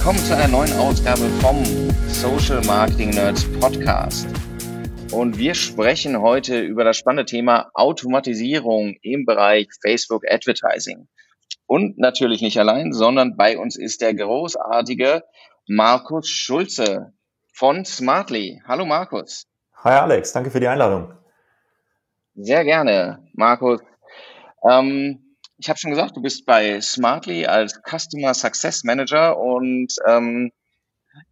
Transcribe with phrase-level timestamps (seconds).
[0.00, 1.62] Willkommen zu einer neuen Ausgabe vom
[2.08, 4.26] Social Marketing Nerds Podcast.
[5.12, 11.06] Und wir sprechen heute über das spannende Thema Automatisierung im Bereich Facebook Advertising.
[11.66, 15.22] Und natürlich nicht allein, sondern bei uns ist der großartige
[15.68, 17.12] Markus Schulze
[17.52, 18.62] von Smartly.
[18.66, 19.48] Hallo Markus.
[19.84, 21.12] Hi Alex, danke für die Einladung.
[22.36, 23.82] Sehr gerne, Markus.
[24.66, 25.19] Ähm,
[25.60, 30.50] ich habe schon gesagt, du bist bei Smartly als Customer Success Manager und ähm,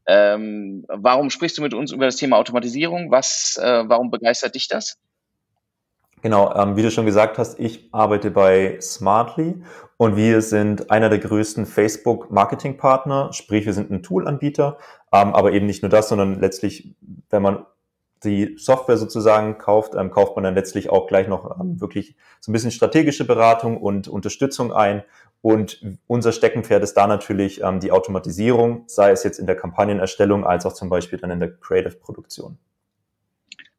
[0.06, 3.10] ähm, warum sprichst du mit uns über das Thema Automatisierung?
[3.10, 4.98] Was, äh, warum begeistert dich das?
[6.20, 9.62] Genau, ähm, wie du schon gesagt hast, ich arbeite bei Smartly
[9.96, 14.78] und wir sind einer der größten Facebook-Marketing-Partner, sprich wir sind ein Tool-Anbieter,
[15.12, 16.96] ähm, aber eben nicht nur das, sondern letztlich,
[17.30, 17.64] wenn man
[18.24, 22.50] die Software sozusagen kauft, ähm, kauft man dann letztlich auch gleich noch ähm, wirklich so
[22.50, 25.04] ein bisschen strategische Beratung und Unterstützung ein.
[25.40, 30.44] Und unser Steckenpferd ist da natürlich ähm, die Automatisierung, sei es jetzt in der Kampagnenerstellung
[30.44, 32.58] als auch zum Beispiel dann in der Creative-Produktion.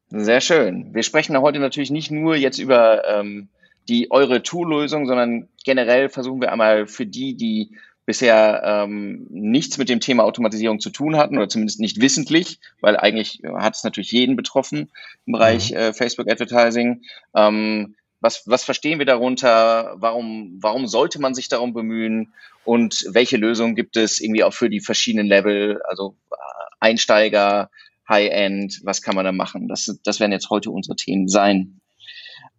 [0.08, 0.94] Sehr schön.
[0.94, 3.48] Wir sprechen heute natürlich nicht nur jetzt über ähm,
[3.88, 7.76] die eure Tool-Lösung, sondern generell versuchen wir einmal für die, die
[8.10, 12.96] bisher ähm, nichts mit dem Thema Automatisierung zu tun hatten oder zumindest nicht wissentlich, weil
[12.96, 14.90] eigentlich hat es natürlich jeden betroffen
[15.26, 15.76] im Bereich mhm.
[15.76, 17.02] äh, Facebook Advertising.
[17.36, 19.94] Ähm, was, was verstehen wir darunter?
[19.98, 22.34] Warum, warum sollte man sich darum bemühen?
[22.64, 26.34] Und welche Lösungen gibt es irgendwie auch für die verschiedenen Level, also äh,
[26.80, 27.70] Einsteiger,
[28.08, 29.68] High-End, was kann man da machen?
[29.68, 31.80] Das, das werden jetzt heute unsere Themen sein.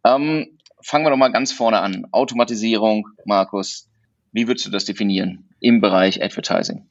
[0.06, 2.08] Ähm, fangen wir doch mal ganz vorne an.
[2.14, 3.91] Automatisierung, Markus.
[4.32, 6.88] Wie würdest du das definieren im Bereich Advertising?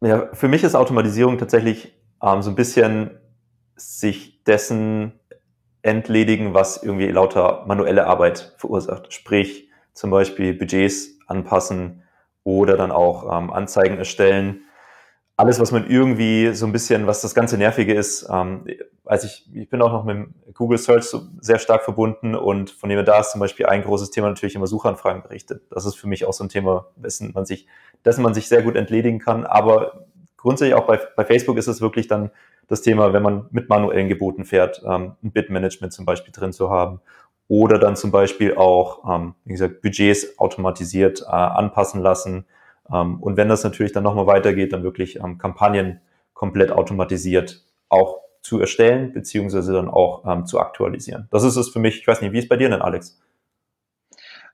[0.00, 3.10] Ja, für mich ist Automatisierung tatsächlich ähm, so ein bisschen
[3.76, 5.12] sich dessen
[5.82, 9.12] entledigen, was irgendwie lauter manuelle Arbeit verursacht.
[9.12, 12.02] Sprich, zum Beispiel Budgets anpassen
[12.44, 14.62] oder dann auch ähm, Anzeigen erstellen
[15.36, 18.64] alles, was man irgendwie so ein bisschen, was das ganze Nervige ist, ähm,
[19.04, 22.88] also ich, ich bin auch noch mit Google Search so sehr stark verbunden und von
[22.88, 25.62] dem her da ist zum Beispiel ein großes Thema natürlich immer Suchanfragen berichtet.
[25.70, 27.68] Das ist für mich auch so ein Thema, dessen man sich,
[28.04, 29.44] dessen man sich sehr gut entledigen kann.
[29.44, 32.30] Aber grundsätzlich auch bei, bei Facebook ist es wirklich dann
[32.66, 36.70] das Thema, wenn man mit manuellen Geboten fährt, ähm, ein Bitmanagement zum Beispiel drin zu
[36.70, 37.00] haben
[37.46, 42.46] oder dann zum Beispiel auch, ähm, wie gesagt, Budgets automatisiert äh, anpassen lassen
[42.88, 46.00] und wenn das natürlich dann nochmal weitergeht, dann wirklich ähm, Kampagnen
[46.34, 51.28] komplett automatisiert auch zu erstellen, beziehungsweise dann auch ähm, zu aktualisieren.
[51.32, 53.18] Das ist es für mich, ich weiß nicht, wie ist es bei dir denn, Alex?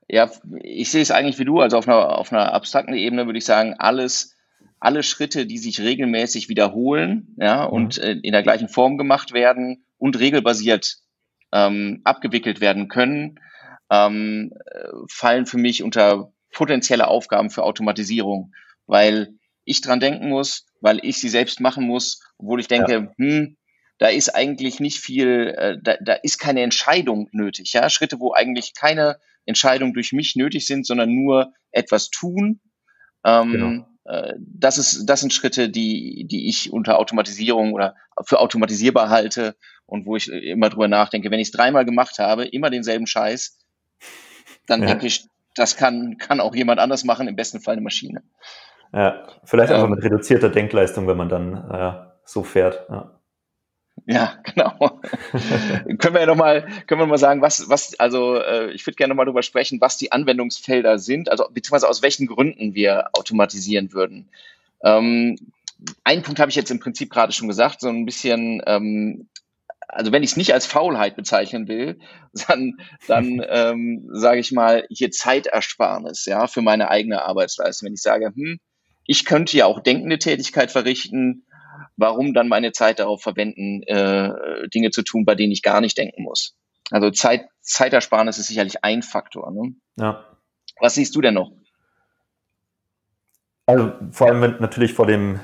[0.07, 0.29] Ja,
[0.61, 3.45] ich sehe es eigentlich wie du, also auf einer, auf einer abstrakten Ebene würde ich
[3.45, 4.35] sagen, alles,
[4.79, 7.73] alle Schritte, die sich regelmäßig wiederholen, ja, mhm.
[7.73, 10.97] und äh, in der gleichen Form gemacht werden und regelbasiert
[11.51, 13.39] ähm, abgewickelt werden können,
[13.91, 18.53] ähm, äh, fallen für mich unter potenzielle Aufgaben für Automatisierung,
[18.87, 23.11] weil ich dran denken muss, weil ich sie selbst machen muss, obwohl ich denke, ja.
[23.17, 23.57] hm,
[23.97, 27.73] da ist eigentlich nicht viel, äh, da, da ist keine Entscheidung nötig.
[27.73, 32.59] Ja, Schritte, wo eigentlich keine Entscheidung durch mich nötig sind, sondern nur etwas tun.
[33.25, 33.87] Ähm, genau.
[34.05, 39.55] äh, das ist, das sind Schritte, die, die ich unter Automatisierung oder für automatisierbar halte
[39.85, 41.31] und wo ich immer drüber nachdenke.
[41.31, 43.59] Wenn ich es dreimal gemacht habe, immer denselben Scheiß,
[44.67, 44.87] dann ja.
[44.87, 45.25] denke ich,
[45.55, 48.23] das kann, kann auch jemand anders machen, im besten Fall eine Maschine.
[48.93, 51.93] Ja, vielleicht ähm, einfach mit reduzierter Denkleistung, wenn man dann äh,
[52.25, 52.85] so fährt.
[52.89, 53.11] Ja.
[54.05, 54.99] Ja, genau.
[55.99, 59.11] können wir ja nochmal, können wir mal sagen, was, was, also äh, ich würde gerne
[59.11, 64.29] nochmal darüber sprechen, was die Anwendungsfelder sind, also beziehungsweise aus welchen Gründen wir automatisieren würden.
[64.83, 65.37] Ähm,
[66.03, 69.27] einen Punkt habe ich jetzt im Prinzip gerade schon gesagt, so ein bisschen ähm,
[69.93, 71.99] also wenn ich es nicht als Faulheit bezeichnen will,
[72.47, 72.77] dann,
[73.07, 77.87] dann ähm, sage ich mal hier Zeitersparnis, ja, für meine eigene Arbeitsleistung.
[77.87, 78.59] Wenn ich sage, hm,
[79.05, 81.45] ich könnte ja auch denkende Tätigkeit verrichten,
[81.97, 84.31] warum dann meine Zeit darauf verwenden, äh,
[84.73, 86.55] Dinge zu tun, bei denen ich gar nicht denken muss?
[86.91, 89.51] Also Zeit, Zeitersparnis ist sicherlich ein Faktor.
[89.51, 89.75] Ne?
[89.97, 90.25] Ja.
[90.79, 91.51] Was siehst du denn noch?
[93.65, 95.39] Also vor allem natürlich vor dem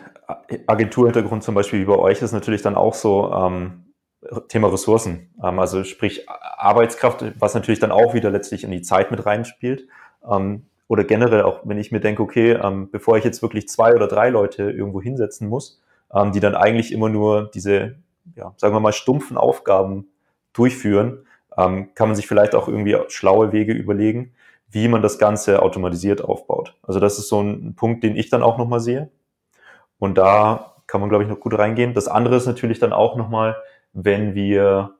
[0.67, 3.88] Agenturhintergrund zum Beispiel wie bei euch ist natürlich dann auch so, ähm,
[4.47, 9.11] Thema Ressourcen, ähm, also sprich Arbeitskraft, was natürlich dann auch wieder letztlich in die Zeit
[9.11, 9.87] mit reinspielt.
[10.29, 13.93] Ähm, oder generell auch, wenn ich mir denke, okay, ähm, bevor ich jetzt wirklich zwei
[13.93, 15.81] oder drei Leute irgendwo hinsetzen muss,
[16.13, 17.95] ähm, die dann eigentlich immer nur diese,
[18.35, 20.07] ja, sagen wir mal, stumpfen Aufgaben
[20.51, 21.25] durchführen,
[21.57, 24.33] ähm, kann man sich vielleicht auch irgendwie schlaue Wege überlegen,
[24.71, 26.75] wie man das Ganze automatisiert aufbaut.
[26.83, 29.09] Also das ist so ein Punkt, den ich dann auch nochmal sehe.
[29.99, 31.93] Und da kann man, glaube ich, noch gut reingehen.
[31.93, 33.55] Das andere ist natürlich dann auch nochmal,
[33.93, 34.95] wenn wir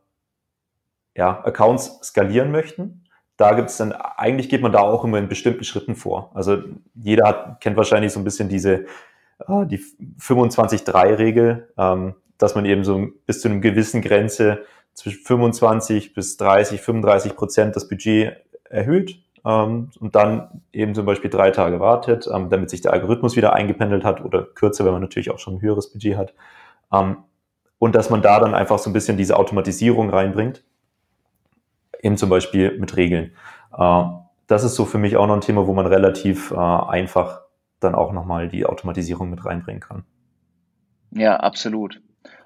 [1.15, 3.03] ja, Accounts skalieren möchten,
[3.37, 6.31] da gibt es dann, eigentlich geht man da auch immer in bestimmten Schritten vor.
[6.33, 6.61] Also
[6.93, 8.85] jeder hat, kennt wahrscheinlich so ein bisschen diese,
[9.47, 9.79] äh, die
[10.19, 16.81] 25-3-Regel, ähm, dass man eben so bis zu einer gewissen Grenze zwischen 25 bis 30,
[16.81, 22.49] 35 Prozent das Budget erhöht ähm, und dann eben zum Beispiel drei Tage wartet, ähm,
[22.49, 25.61] damit sich der Algorithmus wieder eingependelt hat oder kürzer, wenn man natürlich auch schon ein
[25.61, 26.33] höheres Budget hat.
[27.79, 30.63] Und dass man da dann einfach so ein bisschen diese Automatisierung reinbringt,
[32.01, 33.31] eben zum Beispiel mit Regeln.
[33.77, 34.03] Äh,
[34.47, 37.41] das ist so für mich auch noch ein Thema, wo man relativ äh, einfach
[37.79, 40.03] dann auch nochmal die Automatisierung mit reinbringen kann.
[41.11, 42.01] Ja, absolut.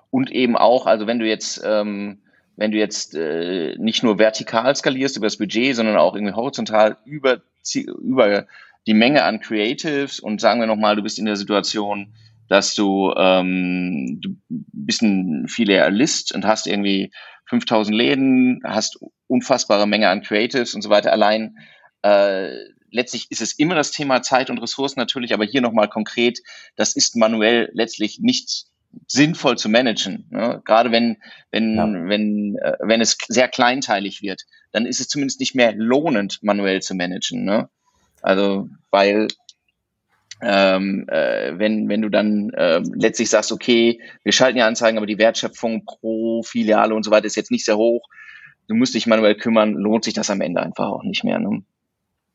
[0.09, 2.19] Und eben auch, also wenn du jetzt ähm,
[2.55, 6.97] wenn du jetzt äh, nicht nur vertikal skalierst über das Budget, sondern auch irgendwie horizontal
[7.05, 7.41] über,
[7.75, 8.45] über
[8.85, 12.13] die Menge an Creatives und sagen wir nochmal, du bist in der Situation,
[12.53, 17.11] dass du, ähm, du bist ein Filialist und hast irgendwie
[17.47, 21.11] 5000 Läden, hast unfassbare Menge an Creatives und so weiter.
[21.11, 21.57] Allein
[22.03, 22.51] äh,
[22.91, 26.41] letztlich ist es immer das Thema Zeit und Ressourcen natürlich, aber hier nochmal konkret,
[26.75, 28.65] das ist manuell letztlich nicht
[29.07, 30.27] sinnvoll zu managen.
[30.29, 30.61] Ne?
[30.63, 31.17] Gerade wenn,
[31.49, 31.87] wenn, ja.
[32.07, 36.83] wenn, äh, wenn es sehr kleinteilig wird, dann ist es zumindest nicht mehr lohnend, manuell
[36.83, 37.45] zu managen.
[37.45, 37.67] Ne?
[38.21, 39.27] Also, weil
[40.43, 45.07] ähm, äh, wenn, wenn du dann äh, letztlich sagst, okay, wir schalten ja Anzeigen, aber
[45.07, 48.07] die Wertschöpfung pro Filiale und so weiter ist jetzt nicht sehr hoch,
[48.67, 51.39] du musst dich manuell kümmern, lohnt sich das am Ende einfach auch nicht mehr.
[51.39, 51.63] Ne?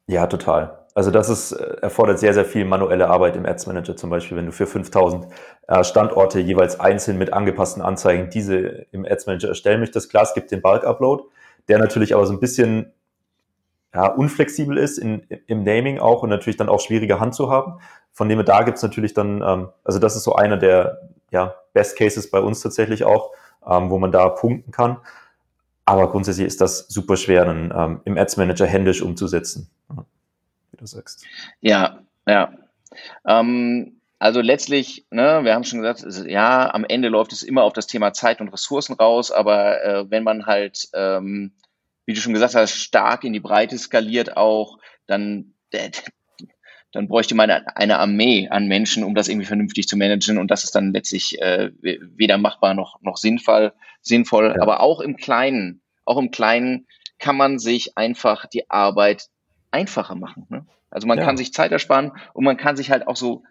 [0.06, 0.78] Ja, total.
[0.94, 4.37] Also das ist, äh, erfordert sehr, sehr viel manuelle Arbeit im Ads Manager zum Beispiel,
[4.37, 5.26] wenn du für 5000
[5.69, 10.10] äh, Standorte jeweils einzeln mit angepassten Anzeigen diese im Ads Manager erstellen möchtest.
[10.10, 11.25] Klar, es gibt den Bulk Upload,
[11.69, 12.93] der natürlich aber so ein bisschen
[13.94, 17.81] ja, unflexibel ist in, im Naming auch und natürlich dann auch schwieriger Hand zu haben.
[18.19, 21.97] Von dem da gibt's natürlich dann, ähm, also das ist so einer der ja, Best
[21.97, 23.31] Cases bei uns tatsächlich auch,
[23.67, 24.99] ähm, wo man da punkten kann.
[25.85, 29.70] Aber grundsätzlich ist das super schwer, dann ähm, im Ads Manager händisch umzusetzen
[30.79, 31.26] du sagst.
[31.61, 32.53] Ja, ja.
[33.26, 37.73] Ähm, also letztlich, ne, wir haben schon gesagt, ja, am Ende läuft es immer auf
[37.73, 41.53] das Thema Zeit und Ressourcen raus, aber äh, wenn man halt, ähm,
[42.06, 45.55] wie du schon gesagt hast, stark in die Breite skaliert auch, dann,
[46.93, 50.64] dann bräuchte man eine Armee an Menschen, um das irgendwie vernünftig zu managen und das
[50.64, 54.55] ist dann letztlich äh, weder machbar noch, noch sinnvoll, sinnvoll.
[54.56, 54.62] Ja.
[54.62, 56.87] Aber auch im Kleinen, auch im Kleinen
[57.19, 59.29] kann man sich einfach die Arbeit
[59.70, 60.46] einfacher machen.
[60.49, 60.67] Ne?
[60.90, 61.25] Also man ja.
[61.25, 63.43] kann sich Zeit ersparen und man kann sich halt auch so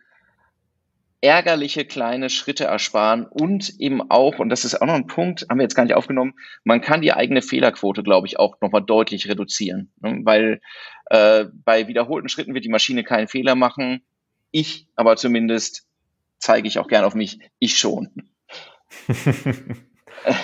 [1.21, 5.57] ärgerliche kleine Schritte ersparen und eben auch, und das ist auch noch ein Punkt, haben
[5.57, 6.33] wir jetzt gar nicht aufgenommen,
[6.63, 9.91] man kann die eigene Fehlerquote, glaube ich, auch nochmal deutlich reduzieren.
[9.99, 10.21] Ne?
[10.23, 10.61] Weil
[11.09, 14.01] äh, bei wiederholten Schritten wird die Maschine keinen Fehler machen.
[14.51, 15.87] Ich aber zumindest
[16.39, 18.29] zeige ich auch gern auf mich, ich schon.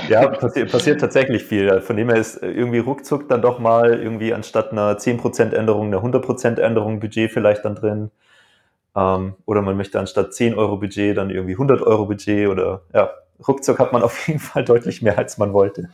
[0.08, 1.81] Ja, passiert, passiert tatsächlich viel.
[1.81, 5.98] Von dem her ist irgendwie ruckzuck dann doch mal irgendwie anstatt einer 10% Änderung eine
[5.98, 8.12] 100% Änderung Budget vielleicht dann drin.
[8.95, 13.12] Ähm, oder man möchte anstatt 10 Euro Budget dann irgendwie 100 Euro Budget oder ja,
[13.48, 15.90] ruckzuck hat man auf jeden Fall deutlich mehr, als man wollte.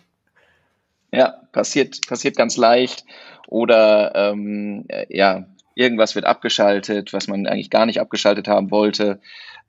[1.11, 3.05] Ja, passiert, passiert ganz leicht.
[3.47, 9.21] Oder ähm, ja, irgendwas wird abgeschaltet, was man eigentlich gar nicht abgeschaltet haben wollte.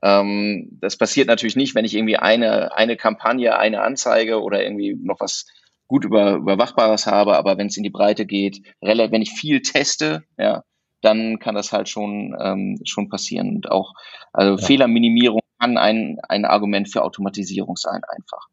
[0.03, 4.97] Ähm, das passiert natürlich nicht, wenn ich irgendwie eine, eine Kampagne, eine Anzeige oder irgendwie
[5.00, 5.47] noch was
[5.87, 10.23] gut über, überwachbares habe, aber wenn es in die Breite geht, wenn ich viel teste,
[10.38, 10.62] ja,
[11.00, 13.57] dann kann das halt schon, ähm, schon passieren.
[13.57, 13.95] Und auch
[14.33, 14.66] also ja.
[14.66, 18.49] Fehlerminimierung kann ein, ein Argument für Automatisierung sein, einfach.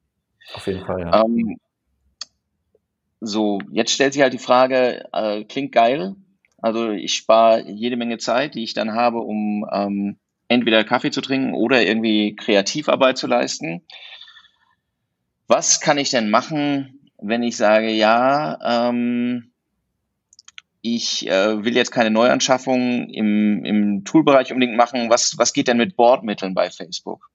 [0.54, 1.24] Auf jeden Fall, ja.
[1.24, 1.60] Ähm,
[3.20, 6.16] so, jetzt stellt sich halt die Frage, äh, klingt geil.
[6.62, 11.22] Also ich spare jede Menge Zeit, die ich dann habe, um ähm, entweder Kaffee zu
[11.22, 13.84] trinken oder irgendwie Kreativarbeit zu leisten.
[15.48, 19.51] Was kann ich denn machen, wenn ich sage, ja, ähm,
[20.96, 25.10] ich äh, will jetzt keine Neuanschaffung im, im Toolbereich unbedingt machen.
[25.10, 27.29] Was, was geht denn mit Bordmitteln bei Facebook?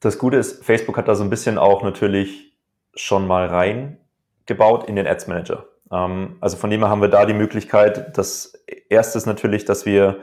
[0.00, 2.52] Das Gute ist, Facebook hat da so ein bisschen auch natürlich
[2.94, 5.66] schon mal reingebaut in den Ads Manager.
[5.90, 8.52] Ähm, also von dem her haben wir da die Möglichkeit, das
[8.88, 10.20] erste ist natürlich, dass wir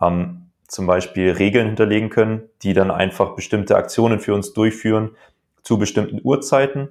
[0.00, 5.16] ähm, zum Beispiel Regeln hinterlegen können, die dann einfach bestimmte Aktionen für uns durchführen
[5.62, 6.88] zu bestimmten Uhrzeiten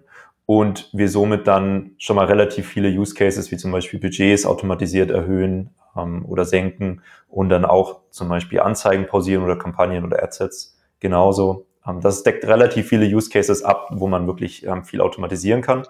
[0.48, 5.12] und wir somit dann schon mal relativ viele Use Cases wie zum Beispiel Budgets automatisiert
[5.12, 10.80] erhöhen ähm, oder senken und dann auch zum Beispiel Anzeigen pausieren oder Kampagnen oder Adsets
[11.02, 11.68] genauso.
[11.86, 15.84] Ähm, das deckt relativ viele Use Cases ab, wo man wirklich ähm, viel automatisieren kann.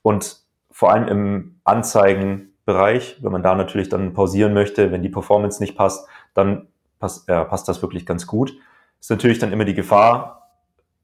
[0.00, 0.38] Und
[0.70, 5.76] vor allem im Anzeigenbereich, wenn man da natürlich dann pausieren möchte, wenn die Performance nicht
[5.76, 6.68] passt, dann
[7.00, 8.56] passt, äh, passt das wirklich ganz gut.
[8.98, 10.43] Ist natürlich dann immer die Gefahr,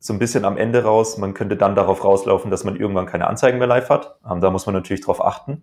[0.00, 3.26] so ein bisschen am Ende raus, man könnte dann darauf rauslaufen, dass man irgendwann keine
[3.26, 4.16] Anzeigen mehr live hat.
[4.28, 5.62] Ähm, da muss man natürlich drauf achten.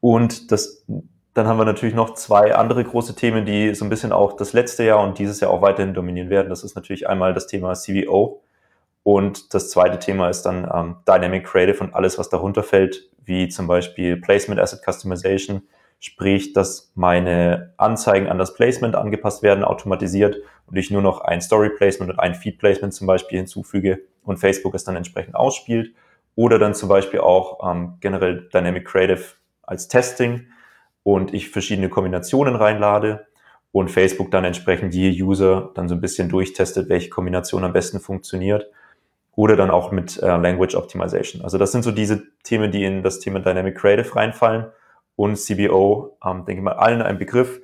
[0.00, 0.86] Und das,
[1.34, 4.52] dann haben wir natürlich noch zwei andere große Themen, die so ein bisschen auch das
[4.52, 6.48] letzte Jahr und dieses Jahr auch weiterhin dominieren werden.
[6.48, 8.42] Das ist natürlich einmal das Thema CVO.
[9.02, 13.48] Und das zweite Thema ist dann ähm, Dynamic Creative und alles, was darunter fällt, wie
[13.48, 15.62] zum Beispiel Placement Asset Customization,
[16.02, 21.40] sprich, dass meine Anzeigen an das Placement angepasst werden, automatisiert und ich nur noch ein
[21.40, 25.94] Story Placement und ein Feed Placement zum Beispiel hinzufüge und Facebook es dann entsprechend ausspielt.
[26.34, 29.22] Oder dann zum Beispiel auch ähm, generell Dynamic Creative
[29.62, 30.48] als Testing
[31.04, 33.28] und ich verschiedene Kombinationen reinlade
[33.70, 38.00] und Facebook dann entsprechend je User dann so ein bisschen durchtestet, welche Kombination am besten
[38.00, 38.66] funktioniert.
[39.36, 41.42] Oder dann auch mit äh, Language Optimization.
[41.42, 44.66] Also das sind so diese Themen, die in das Thema Dynamic Creative reinfallen
[45.16, 47.60] und CBO, ähm, denke ich mal, allen ein Begriff.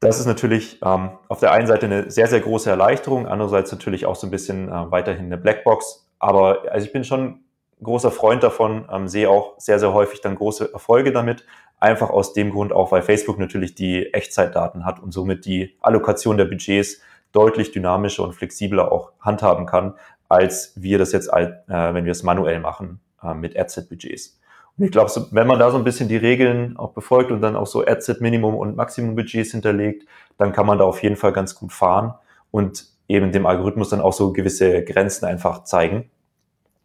[0.00, 4.06] Das ist natürlich ähm, auf der einen Seite eine sehr, sehr große Erleichterung, andererseits natürlich
[4.06, 6.08] auch so ein bisschen äh, weiterhin eine Blackbox.
[6.18, 7.40] Aber also ich bin schon
[7.82, 11.44] großer Freund davon, ähm, sehe auch sehr, sehr häufig dann große Erfolge damit.
[11.78, 16.38] Einfach aus dem Grund auch, weil Facebook natürlich die Echtzeitdaten hat und somit die Allokation
[16.38, 17.00] der Budgets
[17.32, 19.94] deutlich dynamischer und flexibler auch handhaben kann,
[20.28, 24.40] als wir das jetzt, äh, wenn wir es manuell machen äh, mit Adset-Budgets.
[24.78, 27.56] Und ich glaube, wenn man da so ein bisschen die Regeln auch befolgt und dann
[27.56, 30.06] auch so Adset Minimum und Maximum Budgets hinterlegt,
[30.36, 32.14] dann kann man da auf jeden Fall ganz gut fahren
[32.50, 36.10] und eben dem Algorithmus dann auch so gewisse Grenzen einfach zeigen,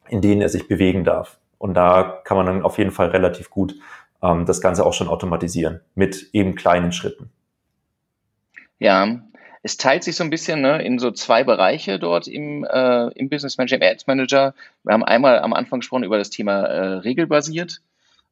[0.07, 1.37] in denen er sich bewegen darf.
[1.57, 3.75] Und da kann man dann auf jeden Fall relativ gut
[4.21, 7.29] ähm, das Ganze auch schon automatisieren mit eben kleinen Schritten.
[8.79, 9.21] Ja,
[9.63, 13.29] es teilt sich so ein bisschen ne, in so zwei Bereiche dort im, äh, im
[13.29, 14.55] Business Manager, im Ads Manager.
[14.83, 17.81] Wir haben einmal am Anfang gesprochen über das Thema äh, regelbasiert.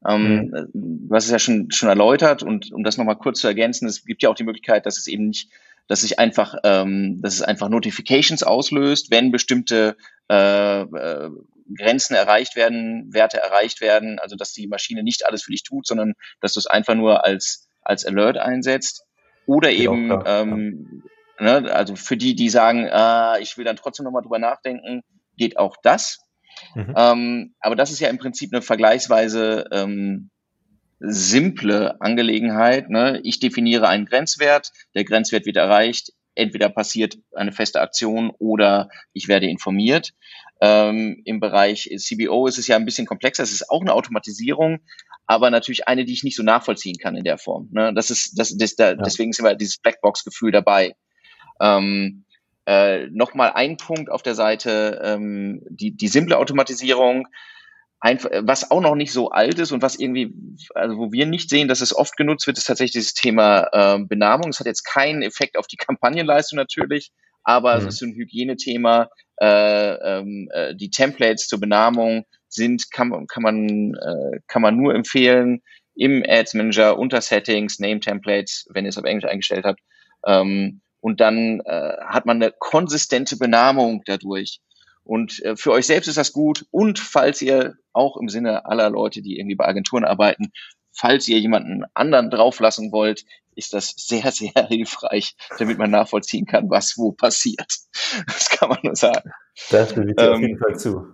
[0.08, 1.08] Ähm, mhm.
[1.10, 4.24] Was ist ja schon, schon erläutert und um das nochmal kurz zu ergänzen, es gibt
[4.24, 5.50] ja auch die Möglichkeit, dass es eben nicht,
[5.88, 9.98] dass sich einfach, ähm, dass es einfach Notifications auslöst, wenn bestimmte
[10.32, 11.30] äh, äh,
[11.78, 15.86] Grenzen erreicht werden, Werte erreicht werden, also dass die Maschine nicht alles für dich tut,
[15.86, 19.06] sondern dass du es einfach nur als, als Alert einsetzt.
[19.46, 21.04] Oder eben auch, ähm,
[21.40, 21.72] Ne?
[21.74, 25.02] Also für die, die sagen, ah, ich will dann trotzdem nochmal drüber nachdenken,
[25.38, 26.20] geht auch das.
[26.76, 26.94] Mhm.
[26.96, 30.30] Ähm, aber das ist ja im Prinzip eine vergleichsweise ähm,
[31.00, 32.90] simple Angelegenheit.
[32.90, 33.22] Ne?
[33.24, 39.28] Ich definiere einen Grenzwert, der Grenzwert wird erreicht, entweder passiert eine feste Aktion oder ich
[39.28, 40.12] werde informiert.
[40.62, 43.44] Ähm, Im Bereich CBO ist es ja ein bisschen komplexer.
[43.44, 44.80] Es ist auch eine Automatisierung,
[45.26, 47.70] aber natürlich eine, die ich nicht so nachvollziehen kann in der Form.
[47.72, 47.94] Ne?
[47.94, 48.96] Das ist, das, das, da, ja.
[48.96, 50.96] deswegen ist immer dieses Blackbox-Gefühl dabei.
[51.62, 52.26] Ähm,
[52.66, 57.28] äh, Nochmal ein Punkt auf der Seite, ähm, die, die simple Automatisierung,
[58.00, 60.34] einfach, was auch noch nicht so alt ist und was irgendwie,
[60.74, 64.00] also wo wir nicht sehen, dass es oft genutzt wird, ist tatsächlich dieses Thema äh,
[64.06, 64.50] Benamung.
[64.50, 67.12] Es hat jetzt keinen Effekt auf die Kampagnenleistung natürlich,
[67.44, 67.88] aber mhm.
[67.88, 69.10] es ist ein Hygienethema.
[69.42, 74.94] Äh, ähm, äh, die Templates zur Benamung sind, kann, kann, man, äh, kann man nur
[74.96, 75.62] empfehlen
[75.96, 79.80] im Ads Manager unter Settings, Name Templates, wenn ihr es auf Englisch eingestellt habt.
[80.26, 84.60] Ähm, und dann äh, hat man eine konsistente Benamung dadurch.
[85.04, 86.66] Und äh, für euch selbst ist das gut.
[86.72, 90.52] Und falls ihr auch im Sinne aller Leute, die irgendwie bei Agenturen arbeiten,
[90.92, 93.26] falls ihr jemanden anderen drauflassen wollt,
[93.56, 97.74] ist das sehr, sehr hilfreich, damit man nachvollziehen kann, was wo passiert.
[98.28, 99.32] Das kann man nur sagen.
[99.70, 101.08] Das dir ähm, auf jeden Fall zu.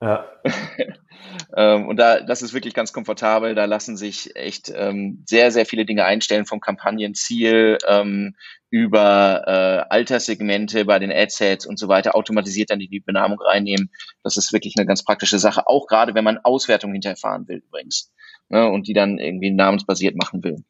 [0.00, 0.26] Ja.
[1.56, 3.54] ähm, und da, das ist wirklich ganz komfortabel.
[3.54, 8.34] Da lassen sich echt ähm, sehr, sehr viele Dinge einstellen vom Kampagnenziel ähm,
[8.72, 13.90] über äh, Alterssegmente bei den Adsets und so weiter, automatisiert dann die Benamung reinnehmen.
[14.24, 18.10] Das ist wirklich eine ganz praktische Sache, auch gerade wenn man Auswertung hinterfahren will übrigens
[18.48, 20.64] ne, und die dann irgendwie namensbasiert machen will.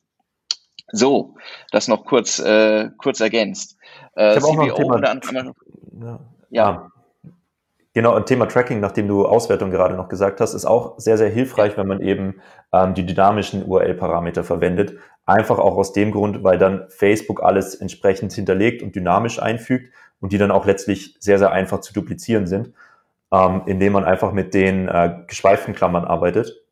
[0.90, 1.36] So,
[1.70, 3.76] das noch kurz, äh, kurz ergänzt.
[4.16, 5.52] Äh, ich CBO, auch noch ein Thema,
[6.00, 6.20] ja.
[6.50, 6.90] ja.
[7.94, 11.28] Genau, ein Thema Tracking, nachdem du Auswertung gerade noch gesagt hast, ist auch sehr, sehr
[11.28, 12.40] hilfreich, wenn man eben
[12.72, 14.98] ähm, die dynamischen URL-Parameter verwendet.
[15.26, 20.32] Einfach auch aus dem Grund, weil dann Facebook alles entsprechend hinterlegt und dynamisch einfügt und
[20.32, 22.72] die dann auch letztlich sehr, sehr einfach zu duplizieren sind,
[23.30, 26.62] ähm, indem man einfach mit den äh, geschweiften Klammern arbeitet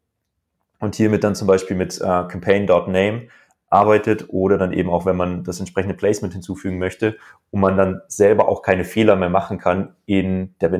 [0.79, 3.29] und hiermit dann zum Beispiel mit äh, campaign.name
[3.69, 7.17] arbeitet oder dann eben auch, wenn man das entsprechende Placement hinzufügen möchte
[7.51, 10.71] und man dann selber auch keine Fehler mehr machen kann in der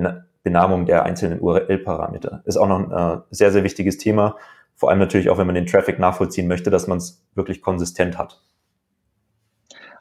[0.43, 2.43] Benamung der einzelnen URL-Parameter.
[2.47, 4.37] Ist auch noch ein äh, sehr, sehr wichtiges Thema.
[4.75, 8.17] Vor allem natürlich auch, wenn man den Traffic nachvollziehen möchte, dass man es wirklich konsistent
[8.17, 8.41] hat.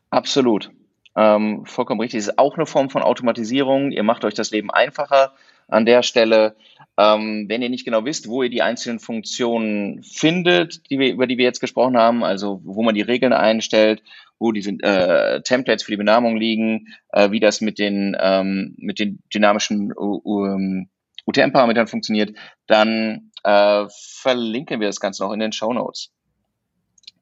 [0.09, 0.71] Absolut.
[1.15, 2.19] Ähm, vollkommen richtig.
[2.19, 3.91] Ist auch eine Form von Automatisierung.
[3.91, 5.33] Ihr macht euch das Leben einfacher
[5.67, 6.55] an der Stelle.
[6.97, 11.27] Ähm, wenn ihr nicht genau wisst, wo ihr die einzelnen Funktionen findet, die wir, über
[11.27, 14.01] die wir jetzt gesprochen haben, also wo man die Regeln einstellt
[14.39, 18.99] wo diese äh, Templates für die Benamung liegen, äh, wie das mit den, ähm, mit
[18.99, 26.11] den dynamischen UTM-Parametern funktioniert, dann äh, verlinken wir das Ganze noch in den Show Notes.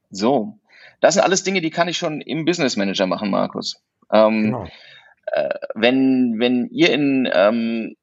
[0.10, 0.60] So,
[1.02, 3.84] das sind alles Dinge, die kann ich schon im Business Manager machen, Markus.
[4.12, 4.68] Ähm, genau.
[5.28, 7.96] äh, wenn, wenn ihr in ähm,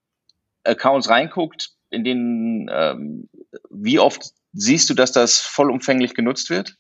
[0.65, 3.29] Accounts reinguckt, in denen, ähm,
[3.71, 6.77] wie oft siehst du, dass das vollumfänglich genutzt wird?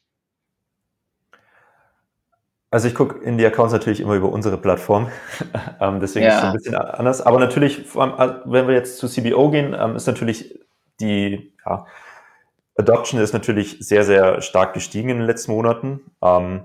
[2.74, 5.06] Also ich gucke in die Accounts natürlich immer über unsere Plattform,
[5.80, 6.32] ähm, deswegen ja.
[6.32, 7.22] ist es ein bisschen anders.
[7.22, 10.58] Aber natürlich, wenn wir jetzt zu CBO gehen, ähm, ist natürlich
[10.98, 11.86] die ja,
[12.76, 16.00] Adoption ist natürlich sehr, sehr stark gestiegen in den letzten Monaten.
[16.20, 16.62] Ähm,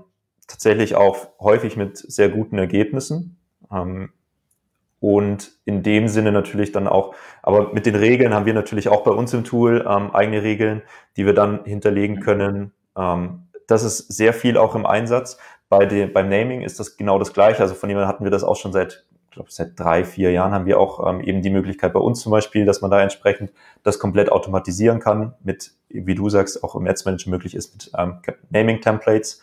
[0.48, 3.38] tatsächlich auch häufig mit sehr guten Ergebnissen.
[3.72, 4.10] Ähm,
[4.98, 9.04] und in dem Sinne natürlich dann auch, aber mit den Regeln haben wir natürlich auch
[9.04, 10.82] bei uns im Tool ähm, eigene Regeln,
[11.16, 12.72] die wir dann hinterlegen können.
[12.96, 15.38] Ähm, das ist sehr viel auch im Einsatz.
[15.70, 17.62] Bei dem, beim Naming ist das genau das Gleiche.
[17.62, 20.52] Also von jemandem hatten wir das auch schon seit, ich glaube, seit drei, vier Jahren
[20.52, 23.52] haben wir auch ähm, eben die Möglichkeit bei uns zum Beispiel, dass man da entsprechend
[23.84, 27.92] das komplett automatisieren kann mit, wie du sagst, auch im Ads Manager möglich ist mit
[27.96, 28.18] ähm,
[28.50, 29.42] Naming Templates.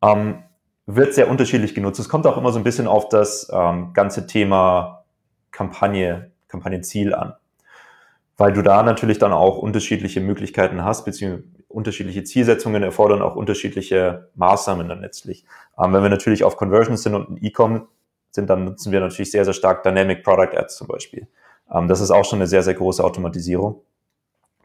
[0.00, 0.44] Ähm,
[0.86, 1.98] wird sehr unterschiedlich genutzt.
[1.98, 5.04] Es kommt auch immer so ein bisschen auf das ähm, ganze Thema
[5.50, 7.34] Kampagne, Kampagnenziel an.
[8.36, 14.28] Weil du da natürlich dann auch unterschiedliche Möglichkeiten hast, beziehungsweise unterschiedliche Zielsetzungen erfordern auch unterschiedliche
[14.34, 15.44] Maßnahmen dann letztlich.
[15.78, 17.88] Ähm, wenn wir natürlich auf Conversions sind und ein E-Com
[18.30, 21.28] sind, dann nutzen wir natürlich sehr, sehr stark Dynamic Product Ads zum Beispiel.
[21.72, 23.82] Ähm, das ist auch schon eine sehr, sehr große Automatisierung.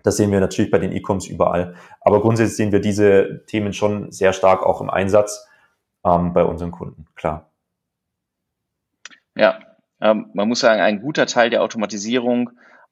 [0.04, 1.76] Das sehen wir natürlich bei den E-Coms überall.
[2.02, 5.48] Aber grundsätzlich sehen wir diese Themen schon sehr stark auch im Einsatz
[6.06, 7.50] ähm, bei unseren Kunden, klar.
[9.36, 9.60] Ja,
[10.02, 12.52] ähm, man muss sagen, ein guter Teil der Automatisierung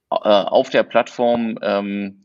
[0.10, 2.23] äh, auf der Plattform ähm,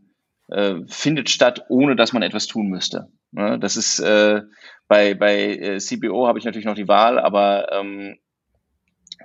[0.49, 3.09] äh, findet statt, ohne dass man etwas tun müsste.
[3.33, 3.59] Ne?
[3.59, 4.43] Das ist äh,
[4.87, 8.17] bei, bei äh, CBO habe ich natürlich noch die Wahl, aber ähm,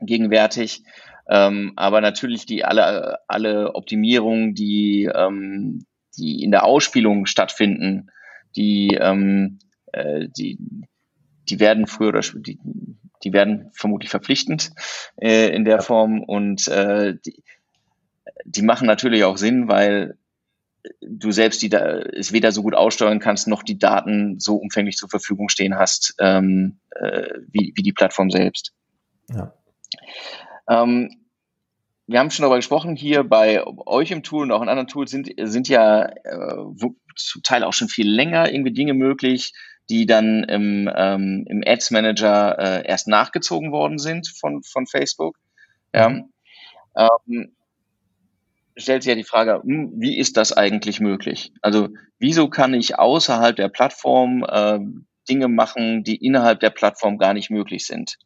[0.01, 0.83] gegenwärtig.
[1.29, 5.85] Ähm, aber natürlich die alle, alle Optimierungen, die, ähm,
[6.17, 8.09] die in der Ausspielung stattfinden,
[8.55, 9.59] die, ähm,
[9.93, 10.57] äh, die,
[11.49, 12.59] die werden früher oder die,
[13.23, 14.71] die werden vermutlich verpflichtend
[15.15, 17.41] äh, in der Form und äh, die,
[18.45, 20.17] die machen natürlich auch Sinn, weil
[21.01, 24.97] du selbst die da es weder so gut aussteuern kannst, noch die Daten so umfänglich
[24.97, 28.73] zur Verfügung stehen hast, ähm, äh, wie, wie die Plattform selbst.
[29.29, 29.53] Ja.
[30.67, 31.23] Ähm,
[32.05, 35.11] wir haben schon darüber gesprochen, hier bei euch im Tool und auch in anderen Tools
[35.11, 36.65] sind, sind ja äh,
[37.15, 39.53] zum Teil auch schon viel länger irgendwie Dinge möglich,
[39.89, 45.37] die dann im, ähm, im Ads Manager äh, erst nachgezogen worden sind von, von Facebook.
[45.93, 46.25] Ja.
[46.95, 47.55] Ähm,
[48.75, 51.53] stellt sich ja die Frage, hm, wie ist das eigentlich möglich?
[51.61, 54.79] Also wieso kann ich außerhalb der Plattform äh,
[55.29, 58.17] Dinge machen, die innerhalb der Plattform gar nicht möglich sind?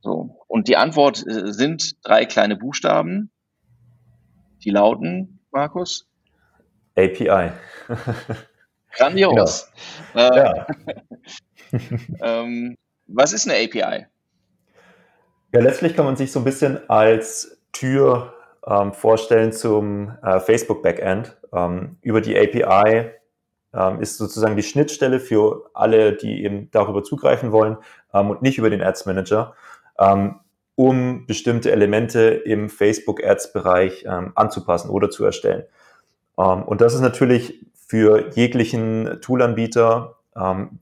[0.00, 0.36] So.
[0.46, 3.30] Und die Antwort äh, sind drei kleine Buchstaben.
[4.64, 6.08] Die lauten, Markus?
[6.96, 7.52] API.
[8.96, 9.70] Grandios.
[10.14, 10.28] Ja.
[10.28, 10.66] Äh, ja.
[12.42, 14.06] ähm, was ist eine API?
[15.52, 18.34] Ja, letztlich kann man sich so ein bisschen als Tür
[18.66, 21.36] ähm, vorstellen zum äh, Facebook Backend.
[21.52, 23.10] Ähm, über die API
[23.74, 27.76] ähm, ist sozusagen die Schnittstelle für alle, die eben darüber zugreifen wollen
[28.12, 29.54] ähm, und nicht über den Ads Manager,
[29.98, 30.40] ähm,
[30.74, 35.64] um bestimmte Elemente im Facebook Ads Bereich ähm, anzupassen oder zu erstellen.
[36.36, 40.14] und das ist natürlich für jeglichen Toolanbieter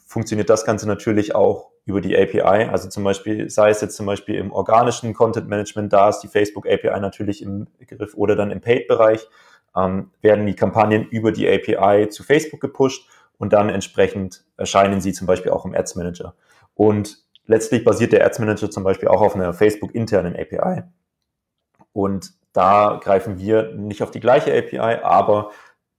[0.07, 2.69] funktioniert das Ganze natürlich auch über die API.
[2.69, 6.29] Also zum Beispiel, sei es jetzt zum Beispiel im organischen Content Management, da ist die
[6.29, 9.27] Facebook API natürlich im Begriff oder dann im Paid-Bereich,
[9.75, 15.13] ähm, werden die Kampagnen über die API zu Facebook gepusht und dann entsprechend erscheinen sie
[15.13, 16.35] zum Beispiel auch im Ads Manager.
[16.75, 20.83] Und letztlich basiert der Ads Manager zum Beispiel auch auf einer Facebook internen API.
[21.93, 25.53] Und da greifen wir nicht auf die gleiche API, aber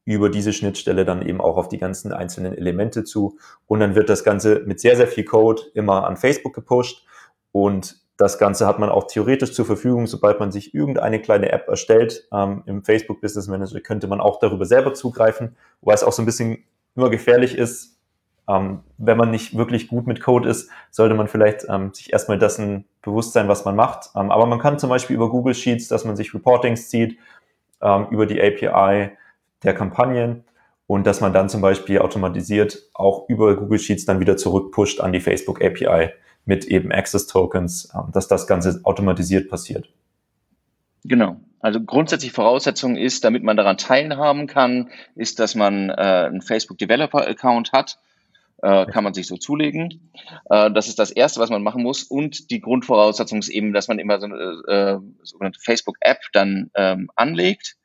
[0.07, 3.37] über diese Schnittstelle dann eben auch auf die ganzen einzelnen Elemente zu.
[3.65, 7.05] Und dann wird das Ganze mit sehr, sehr viel Code immer an Facebook gepusht.
[7.51, 11.67] Und das Ganze hat man auch theoretisch zur Verfügung, sobald man sich irgendeine kleine App
[11.67, 12.25] erstellt.
[12.31, 16.21] Ähm, Im Facebook Business Manager könnte man auch darüber selber zugreifen, wobei es auch so
[16.21, 16.63] ein bisschen
[16.95, 17.99] immer gefährlich ist.
[18.47, 22.39] Ähm, wenn man nicht wirklich gut mit Code ist, sollte man vielleicht ähm, sich erstmal
[22.39, 24.11] dessen bewusst sein, was man macht.
[24.15, 27.19] Ähm, aber man kann zum Beispiel über Google Sheets, dass man sich Reportings zieht,
[27.81, 29.17] ähm, über die API
[29.63, 30.43] der Kampagnen
[30.87, 35.11] und dass man dann zum Beispiel automatisiert auch über Google Sheets dann wieder zurückpusht an
[35.11, 36.11] die Facebook API
[36.45, 39.89] mit eben Access Tokens, ähm, dass das Ganze automatisiert passiert.
[41.03, 41.37] Genau.
[41.59, 46.77] Also grundsätzlich Voraussetzung ist, damit man daran teilhaben kann, ist, dass man äh, einen Facebook
[46.77, 47.99] Developer Account hat.
[48.63, 50.11] Äh, kann man sich so zulegen.
[50.49, 52.03] Äh, das ist das Erste, was man machen muss.
[52.03, 54.35] Und die Grundvoraussetzung ist eben, dass man immer so eine
[54.67, 57.77] äh, sogenannte Facebook-App dann ähm, anlegt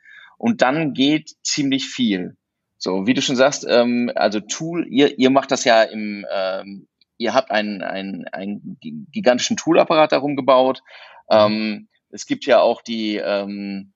[0.42, 2.36] Und dann geht ziemlich viel.
[2.76, 6.88] So, wie du schon sagst, ähm, also Tool, ihr, ihr macht das ja im, ähm,
[7.16, 8.76] ihr habt einen, einen, einen
[9.12, 10.82] gigantischen Toolapparat darum gebaut.
[11.30, 11.36] Mhm.
[11.38, 13.92] Ähm, es gibt ja auch die, ähm,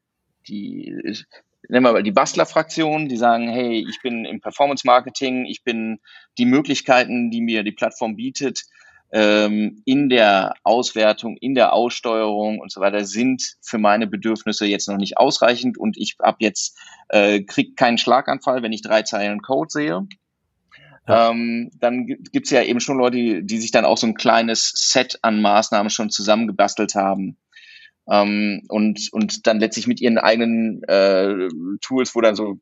[0.47, 0.95] die,
[1.69, 5.99] nennen wir mal die Bastler-Fraktion, die sagen, hey, ich bin im Performance-Marketing, ich bin
[6.39, 8.67] die Möglichkeiten, die mir die Plattform bietet,
[9.13, 14.89] ähm, in der Auswertung, in der Aussteuerung und so weiter sind für meine Bedürfnisse jetzt
[14.89, 16.77] noch nicht ausreichend und ich ab jetzt
[17.09, 20.07] äh, krieg keinen Schlaganfall, wenn ich drei Zeilen Code sehe.
[21.09, 21.31] Ja.
[21.31, 24.15] Ähm, dann gibt es ja eben schon Leute, die, die sich dann auch so ein
[24.15, 27.37] kleines Set an Maßnahmen schon zusammengebastelt haben.
[28.09, 31.49] Ähm, und, und dann letztlich mit ihren eigenen äh,
[31.81, 32.59] Tools, wo dann so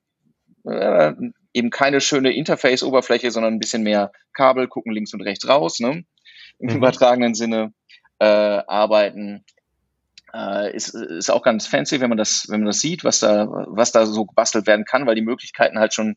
[0.64, 1.12] äh,
[1.54, 5.80] eben keine schöne Interface-Oberfläche, sondern ein bisschen mehr Kabel, gucken links und rechts raus.
[5.80, 6.04] Ne?
[6.59, 6.77] Im mhm.
[6.77, 7.73] übertragenen Sinne
[8.19, 9.45] äh, arbeiten.
[10.33, 13.47] Äh, ist, ist auch ganz fancy, wenn man das, wenn man das sieht, was da,
[13.69, 16.17] was da so gebastelt werden kann, weil die Möglichkeiten halt schon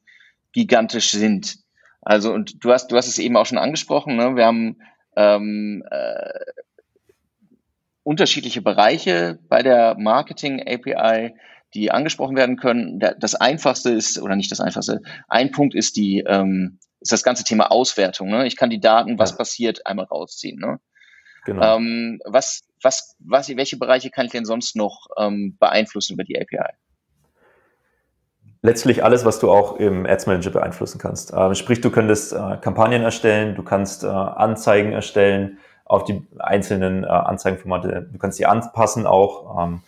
[0.53, 1.57] gigantisch sind.
[2.01, 4.15] Also und du hast, du hast es eben auch schon angesprochen.
[4.15, 4.35] Ne?
[4.35, 4.77] Wir haben
[5.15, 6.39] ähm, äh,
[8.03, 11.35] unterschiedliche Bereiche bei der Marketing API,
[11.73, 12.99] die angesprochen werden können.
[12.99, 17.43] Das einfachste ist, oder nicht das einfachste, ein Punkt ist die, ähm, ist das ganze
[17.43, 18.29] Thema Auswertung.
[18.29, 18.47] Ne?
[18.47, 20.59] Ich kann die Daten, was passiert, einmal rausziehen.
[20.59, 20.79] Ne?
[21.45, 21.77] Genau.
[21.77, 26.39] Ähm, was, was, was, welche Bereiche kann ich denn sonst noch ähm, beeinflussen über die
[26.39, 26.73] API?
[28.61, 31.31] Letztlich alles, was du auch im Ads Manager beeinflussen kannst.
[31.33, 37.03] Ähm, sprich, du könntest äh, Kampagnen erstellen, du kannst äh, Anzeigen erstellen auf die einzelnen
[37.03, 38.09] äh, Anzeigenformate.
[38.11, 39.63] Du kannst sie anpassen auch.
[39.63, 39.83] Ähm,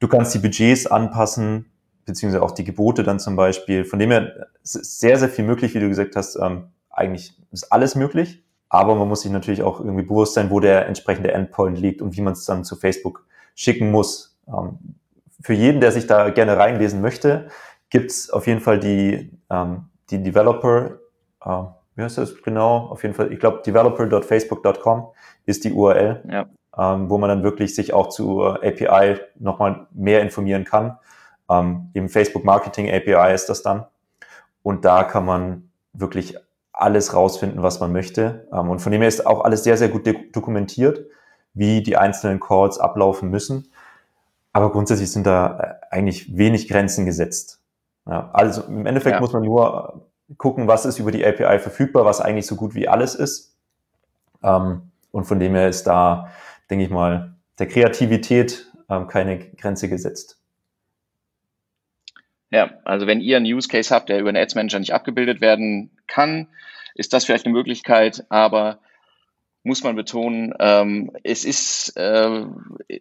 [0.00, 1.70] du kannst die Budgets anpassen
[2.04, 3.84] beziehungsweise auch die Gebote dann zum Beispiel.
[3.84, 6.36] Von dem her ist sehr, sehr viel möglich, wie du gesagt hast.
[6.36, 10.60] Ähm, eigentlich ist alles möglich, aber man muss sich natürlich auch irgendwie bewusst sein, wo
[10.60, 14.38] der entsprechende Endpoint liegt und wie man es dann zu Facebook schicken muss.
[14.48, 14.78] Ähm,
[15.40, 17.48] für jeden, der sich da gerne reinlesen möchte,
[17.88, 20.98] gibt's auf jeden Fall die, ähm, die Developer,
[21.44, 21.62] äh,
[21.96, 22.88] wie heißt das genau?
[22.88, 25.08] Auf jeden Fall, ich glaube, developer.facebook.com
[25.46, 26.46] ist die URL, ja.
[26.78, 30.98] ähm, wo man dann wirklich sich auch zu API nochmal mehr informieren kann.
[31.50, 33.84] Ähm, Im Facebook Marketing API ist das dann.
[34.62, 36.36] Und da kann man wirklich
[36.72, 38.48] alles rausfinden, was man möchte.
[38.52, 41.04] Ähm, und von dem her ist auch alles sehr, sehr gut dokumentiert,
[41.52, 43.70] wie die einzelnen Calls ablaufen müssen.
[44.52, 45.58] Aber grundsätzlich sind da
[45.90, 47.60] äh, eigentlich wenig Grenzen gesetzt.
[48.06, 49.20] Ja, also im Endeffekt ja.
[49.20, 50.06] muss man nur
[50.38, 53.56] gucken, was ist über die API verfügbar, was eigentlich so gut wie alles ist.
[54.42, 56.30] Ähm, und von dem her ist da,
[56.70, 60.39] denke ich mal, der Kreativität ähm, keine Grenze gesetzt.
[62.50, 65.40] Ja, also wenn ihr einen Use Case habt, der über einen Ads Manager nicht abgebildet
[65.40, 66.48] werden kann,
[66.94, 68.80] ist das vielleicht eine Möglichkeit, aber
[69.62, 72.44] muss man betonen, ähm, es ist äh,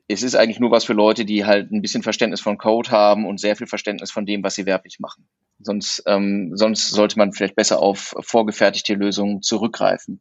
[0.07, 3.25] es ist eigentlich nur was für Leute, die halt ein bisschen Verständnis von Code haben
[3.25, 5.25] und sehr viel Verständnis von dem, was sie werblich machen.
[5.59, 10.19] Sonst ähm, sonst sollte man vielleicht besser auf vorgefertigte Lösungen zurückgreifen.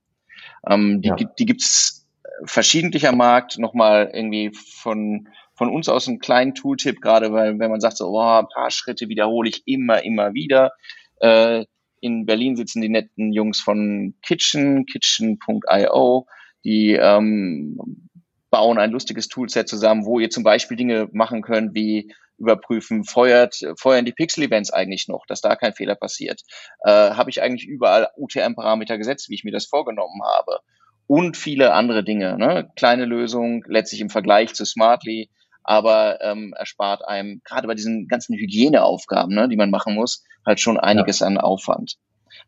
[0.66, 1.16] Ähm, die ja.
[1.16, 2.06] die gibt's
[2.44, 3.58] verschiedentlich am Markt.
[3.58, 8.08] Nochmal irgendwie von von uns aus einen kleinen Tooltip, gerade weil wenn man sagt, so,
[8.08, 10.72] oh, ein paar Schritte wiederhole ich immer, immer wieder.
[11.20, 11.66] Äh,
[12.00, 16.26] in Berlin sitzen die netten Jungs von Kitchen, kitchen.io,
[16.64, 18.08] die ähm,
[18.50, 23.56] bauen ein lustiges Toolset zusammen, wo ihr zum Beispiel Dinge machen könnt, wie überprüfen, feuert,
[23.76, 26.42] feuern die Pixel-Events eigentlich noch, dass da kein Fehler passiert.
[26.84, 30.60] Äh, habe ich eigentlich überall UTM-Parameter gesetzt, wie ich mir das vorgenommen habe?
[31.08, 32.38] Und viele andere Dinge.
[32.38, 32.70] Ne?
[32.76, 35.30] Kleine Lösung, letztlich im Vergleich zu Smartly,
[35.68, 40.60] aber ähm, erspart einem gerade bei diesen ganzen Hygieneaufgaben, ne, die man machen muss, halt
[40.60, 41.26] schon einiges ja.
[41.26, 41.98] an Aufwand.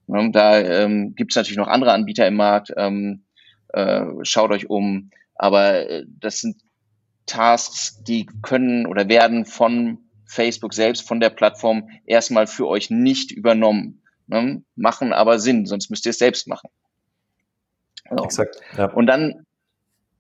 [0.07, 2.73] Ne, da ähm, gibt es natürlich noch andere Anbieter im Markt.
[2.79, 3.27] Ähm,
[3.75, 6.63] äh, schaut euch um, aber äh, das sind
[7.27, 13.33] Tasks, die können oder werden von Facebook selbst, von der Plattform erstmal für euch nicht
[13.33, 14.03] übernommen.
[14.29, 14.63] Ne?
[14.77, 16.71] Machen aber Sinn, sonst müsst ihr es selbst machen.
[18.09, 18.25] So.
[18.25, 18.57] Exakt.
[18.79, 18.87] Ja.
[18.87, 19.45] Und dann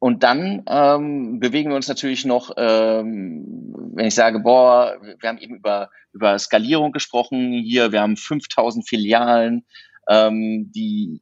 [0.00, 5.36] und dann ähm, bewegen wir uns natürlich noch, ähm, wenn ich sage, boah, wir haben
[5.36, 9.66] eben über, über Skalierung gesprochen hier, wir haben 5000 Filialen,
[10.08, 11.20] ähm, die,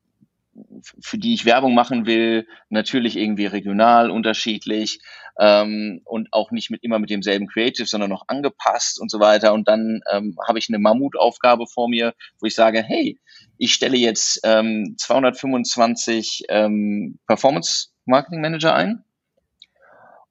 [1.02, 5.00] für die ich Werbung machen will, natürlich irgendwie regional unterschiedlich
[5.40, 9.54] ähm, und auch nicht mit immer mit demselben Creative, sondern noch angepasst und so weiter.
[9.54, 13.18] Und dann ähm, habe ich eine Mammutaufgabe vor mir, wo ich sage, hey,
[13.56, 19.04] ich stelle jetzt ähm, 225 ähm, Performance Marketing Manager ein.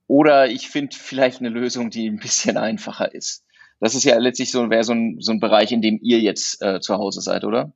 [0.08, 3.44] Oder ich finde vielleicht eine Lösung, die ein bisschen einfacher ist.
[3.80, 6.62] Das ist ja letztlich so, wäre so ein, so ein Bereich, in dem ihr jetzt
[6.62, 7.74] äh, zu Hause seid, oder?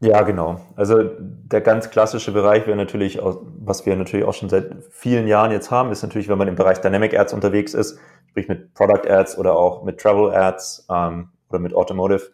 [0.00, 0.60] Ja, genau.
[0.76, 5.52] Also der ganz klassische Bereich wäre natürlich, was wir natürlich auch schon seit vielen Jahren
[5.52, 7.98] jetzt haben, ist natürlich, wenn man im Bereich Dynamic Ads unterwegs ist,
[8.28, 12.30] sprich mit Product Ads oder auch mit Travel Ads ähm, oder mit Automotive,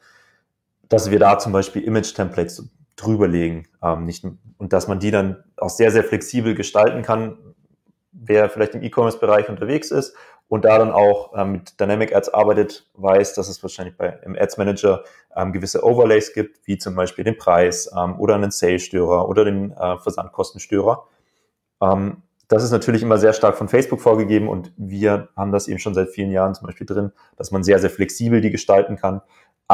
[0.89, 3.67] dass wir da zum Beispiel Image-Templates drüberlegen.
[3.83, 7.39] Ähm, nicht, und dass man die dann auch sehr, sehr flexibel gestalten kann,
[8.13, 10.15] wer vielleicht im E-Commerce-Bereich unterwegs ist
[10.49, 14.37] und da dann auch ähm, mit Dynamic Ads arbeitet, weiß, dass es wahrscheinlich bei, im
[14.37, 15.03] Ads Manager
[15.35, 19.73] ähm, gewisse Overlays gibt, wie zum Beispiel den Preis ähm, oder einen Sales-Störer oder den
[19.73, 21.07] äh, Versandkostenstörer.
[21.81, 25.79] Ähm, das ist natürlich immer sehr stark von Facebook vorgegeben und wir haben das eben
[25.79, 29.23] schon seit vielen Jahren zum Beispiel drin, dass man sehr, sehr flexibel die gestalten kann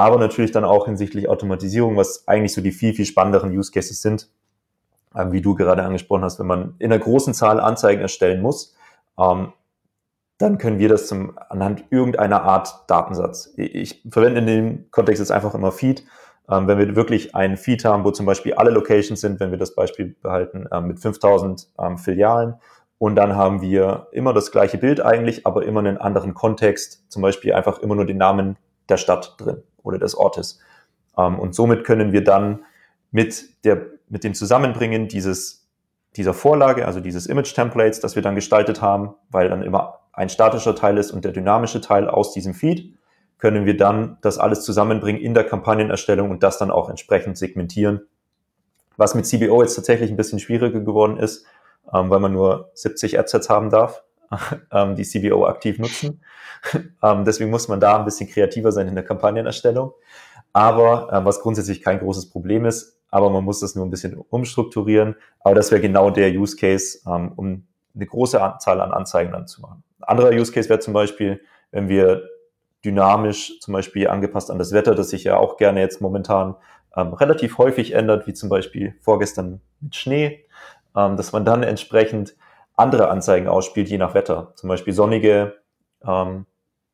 [0.01, 4.01] aber natürlich dann auch hinsichtlich Automatisierung, was eigentlich so die viel, viel spannenderen Use Cases
[4.01, 4.29] sind,
[5.15, 8.75] ähm, wie du gerade angesprochen hast, wenn man in einer großen Zahl Anzeigen erstellen muss,
[9.19, 9.53] ähm,
[10.39, 13.53] dann können wir das zum, anhand irgendeiner Art Datensatz.
[13.57, 16.05] Ich verwende in dem Kontext jetzt einfach immer Feed.
[16.51, 19.59] Ähm, wenn wir wirklich einen Feed haben, wo zum Beispiel alle Locations sind, wenn wir
[19.59, 22.55] das Beispiel behalten, ähm, mit 5000 ähm, Filialen,
[23.01, 27.23] und dann haben wir immer das gleiche Bild eigentlich, aber immer einen anderen Kontext, zum
[27.23, 28.57] Beispiel einfach immer nur den Namen
[28.89, 30.61] der Stadt drin oder des Ortes.
[31.17, 32.65] Ähm, und somit können wir dann
[33.11, 35.67] mit, der, mit dem Zusammenbringen dieses,
[36.17, 40.75] dieser Vorlage, also dieses Image-Templates, das wir dann gestaltet haben, weil dann immer ein statischer
[40.75, 42.95] Teil ist und der dynamische Teil aus diesem Feed,
[43.39, 48.01] können wir dann das alles zusammenbringen in der Kampagnenerstellung und das dann auch entsprechend segmentieren.
[48.97, 51.47] Was mit CBO jetzt tatsächlich ein bisschen schwieriger geworden ist,
[51.95, 54.03] ähm, weil man nur 70 Adsets haben darf,
[54.73, 56.23] ähm, die CBO aktiv nutzen.
[57.03, 59.93] ähm, deswegen muss man da ein bisschen kreativer sein in der Kampagnenerstellung.
[60.53, 64.17] Aber äh, was grundsätzlich kein großes Problem ist, aber man muss das nur ein bisschen
[64.17, 65.17] umstrukturieren.
[65.41, 69.47] Aber das wäre genau der Use Case, ähm, um eine große Anzahl an Anzeigen dann
[69.47, 69.83] zu machen.
[70.01, 72.23] Ein anderer Use Case wäre zum Beispiel, wenn wir
[72.85, 76.55] dynamisch zum Beispiel angepasst an das Wetter, das sich ja auch gerne jetzt momentan
[76.97, 80.45] ähm, relativ häufig ändert, wie zum Beispiel vorgestern mit Schnee,
[80.97, 82.37] ähm, dass man dann entsprechend
[82.79, 84.53] andere Anzeigen ausspielt, je nach Wetter.
[84.55, 85.57] Zum Beispiel sonnige,
[86.07, 86.47] ähm,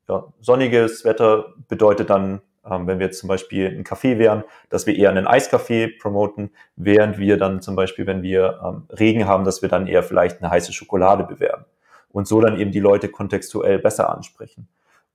[0.09, 4.87] ja, sonniges Wetter bedeutet dann, ähm, wenn wir jetzt zum Beispiel ein Café wären, dass
[4.87, 9.45] wir eher einen Eiscafé promoten, während wir dann zum Beispiel, wenn wir ähm, Regen haben,
[9.45, 11.65] dass wir dann eher vielleicht eine heiße Schokolade bewerben
[12.11, 14.69] und so dann eben die Leute kontextuell besser ansprechen.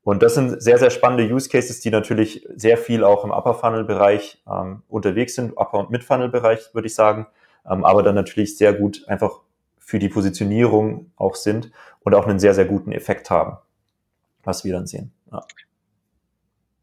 [0.04, 3.54] Und das sind sehr, sehr spannende Use Cases, die natürlich sehr viel auch im Upper
[3.54, 7.28] Funnel Bereich ähm, unterwegs sind, Upper und Mid Funnel Bereich, würde ich sagen,
[7.70, 9.42] ähm, aber dann natürlich sehr gut einfach
[9.90, 11.72] für die Positionierung auch sind
[12.02, 13.58] und auch einen sehr, sehr guten Effekt haben,
[14.44, 15.12] was wir dann sehen.
[15.32, 15.42] Ja,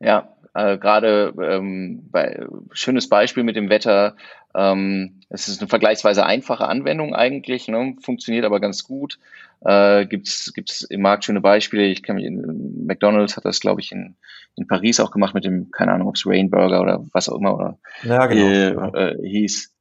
[0.00, 4.16] ja äh, gerade ähm, bei, schönes Beispiel mit dem Wetter.
[4.56, 7.94] Ähm, es ist eine vergleichsweise einfache Anwendung eigentlich, ne?
[8.02, 9.20] funktioniert aber ganz gut.
[9.64, 11.84] Äh, gibt's gibt's im Markt schöne Beispiele.
[11.84, 14.16] Ich kann mich in, McDonald's hat das, glaube ich, in,
[14.56, 17.54] in Paris auch gemacht mit dem, keine Ahnung, ob es Rainburger oder was auch immer
[17.54, 18.92] oder ja, genau.
[18.94, 19.72] äh, äh, hieß.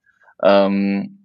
[0.43, 1.24] Ähm,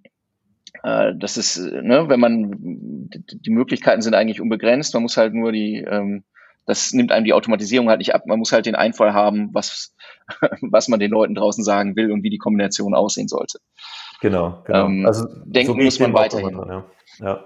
[0.83, 5.85] das ist, ne, wenn man, die Möglichkeiten sind eigentlich unbegrenzt, man muss halt nur die,
[5.87, 6.23] ähm,
[6.65, 9.93] das nimmt einem die Automatisierung halt nicht ab, man muss halt den Einfall haben, was,
[10.61, 13.59] was man den Leuten draußen sagen will und wie die Kombination aussehen sollte.
[14.21, 14.85] Genau, genau.
[14.85, 16.55] Ähm, also denken so muss man weiterhin.
[16.55, 16.85] Dran, ja.
[17.19, 17.45] ja.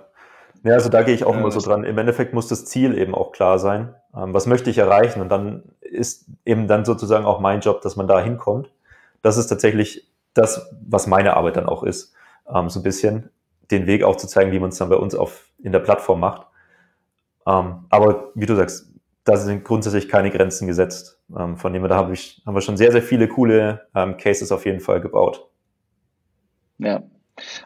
[0.63, 1.84] Ja, also da gehe ich auch immer so dran.
[1.84, 3.93] Im Endeffekt muss das Ziel eben auch klar sein.
[4.15, 5.21] Ähm, was möchte ich erreichen?
[5.21, 8.71] Und dann ist eben dann sozusagen auch mein Job, dass man da hinkommt.
[9.21, 12.15] Das ist tatsächlich das, was meine Arbeit dann auch ist
[12.53, 13.29] ähm, so ein bisschen
[13.71, 16.19] den Weg auch zu zeigen, wie man es dann bei uns auf, in der Plattform
[16.19, 16.47] macht.
[17.47, 18.91] Ähm, aber wie du sagst,
[19.23, 21.19] da sind grundsätzlich keine Grenzen gesetzt.
[21.36, 24.17] Ähm, von dem her, da hab ich, haben wir schon sehr, sehr viele coole ähm,
[24.17, 25.47] Cases auf jeden Fall gebaut.
[26.77, 27.03] Ja,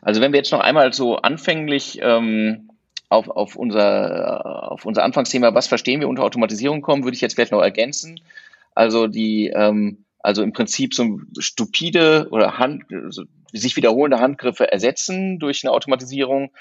[0.02, 2.70] also wenn wir jetzt noch einmal so anfänglich ähm,
[3.10, 7.36] auf, auf, unser, auf unser Anfangsthema, was verstehen wir unter Automatisierung kommen, würde ich jetzt
[7.36, 8.22] vielleicht noch ergänzen.
[8.76, 15.40] Also die, ähm, also im Prinzip so stupide oder Hand, so sich wiederholende Handgriffe ersetzen
[15.40, 16.52] durch eine Automatisierung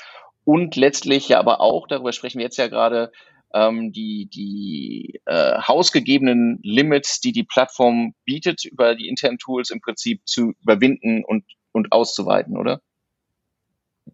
[0.44, 3.12] und letztlich ja aber auch, darüber sprechen wir jetzt ja gerade,
[3.54, 9.80] ähm, die, die äh, hausgegebenen Limits, die die Plattform bietet, über die internen Tools im
[9.80, 12.80] Prinzip zu überwinden und, und auszuweiten, oder?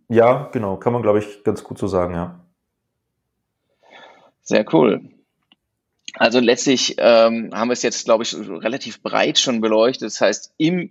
[0.08, 2.44] Ja, genau, kann man, glaube ich, ganz gut so sagen, ja.
[4.42, 5.08] Sehr cool.
[6.16, 10.06] Also letztlich ähm, haben wir es jetzt, glaube ich, relativ breit schon beleuchtet.
[10.06, 10.90] Das heißt, im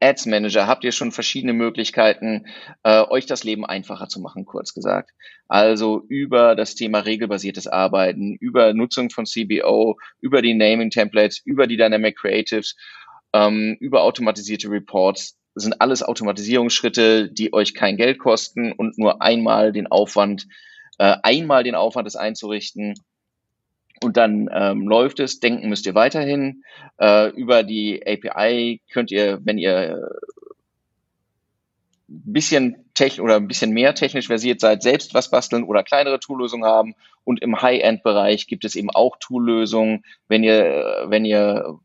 [0.00, 2.46] Ads Manager habt ihr schon verschiedene Möglichkeiten,
[2.82, 5.10] äh, euch das Leben einfacher zu machen, kurz gesagt.
[5.48, 11.66] Also über das Thema regelbasiertes Arbeiten, über Nutzung von CBO, über die Naming Templates, über
[11.66, 12.76] die Dynamic Creatives,
[13.32, 15.36] ähm, über automatisierte Reports.
[15.54, 20.46] Das sind alles Automatisierungsschritte, die euch kein Geld kosten und nur einmal den Aufwand,
[20.98, 22.94] äh, einmal den Aufwand, das einzurichten
[24.02, 25.40] und dann ähm, läuft es.
[25.40, 26.62] Denken müsst ihr weiterhin.
[26.98, 30.10] Äh, über die API könnt ihr, wenn ihr
[32.08, 36.20] ein bisschen tech oder ein bisschen mehr technisch versiert seid, selbst was basteln oder kleinere
[36.20, 36.94] Toollösungen haben.
[37.24, 41.78] Und im High-End-Bereich gibt es eben auch Toollösungen, wenn ihr, wenn ihr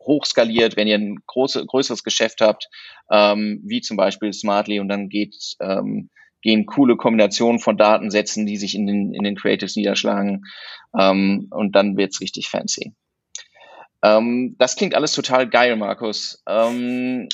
[0.00, 2.68] hochskaliert, wenn ihr ein große, größeres Geschäft habt,
[3.10, 6.10] ähm, wie zum Beispiel Smartly und dann geht, ähm,
[6.42, 10.44] gehen coole Kombinationen von Datensätzen, die sich in den, in den Creatives niederschlagen
[10.98, 12.94] ähm, und dann wird's richtig fancy.
[14.02, 16.42] Ähm, das klingt alles total geil, Markus.
[16.46, 17.28] Ähm,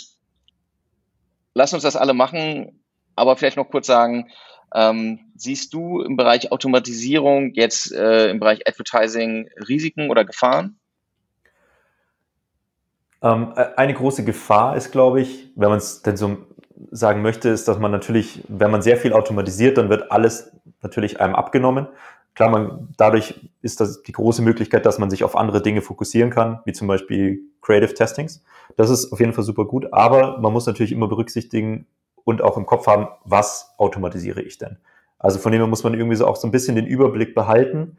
[1.54, 2.82] lass uns das alle machen,
[3.14, 4.28] aber vielleicht noch kurz sagen,
[4.74, 10.78] ähm, siehst du im Bereich Automatisierung jetzt äh, im Bereich Advertising Risiken oder Gefahren?
[13.22, 16.46] Ähm, äh, eine große Gefahr ist, glaube ich, wenn man es denn so
[16.96, 21.20] sagen möchte, ist, dass man natürlich, wenn man sehr viel automatisiert, dann wird alles natürlich
[21.20, 21.88] einem abgenommen.
[22.34, 26.30] Klar, man, dadurch ist das die große Möglichkeit, dass man sich auf andere Dinge fokussieren
[26.30, 28.42] kann, wie zum Beispiel Creative Testings.
[28.76, 31.86] Das ist auf jeden Fall super gut, aber man muss natürlich immer berücksichtigen
[32.24, 34.78] und auch im Kopf haben, was automatisiere ich denn?
[35.18, 37.96] Also von dem her muss man irgendwie so auch so ein bisschen den Überblick behalten,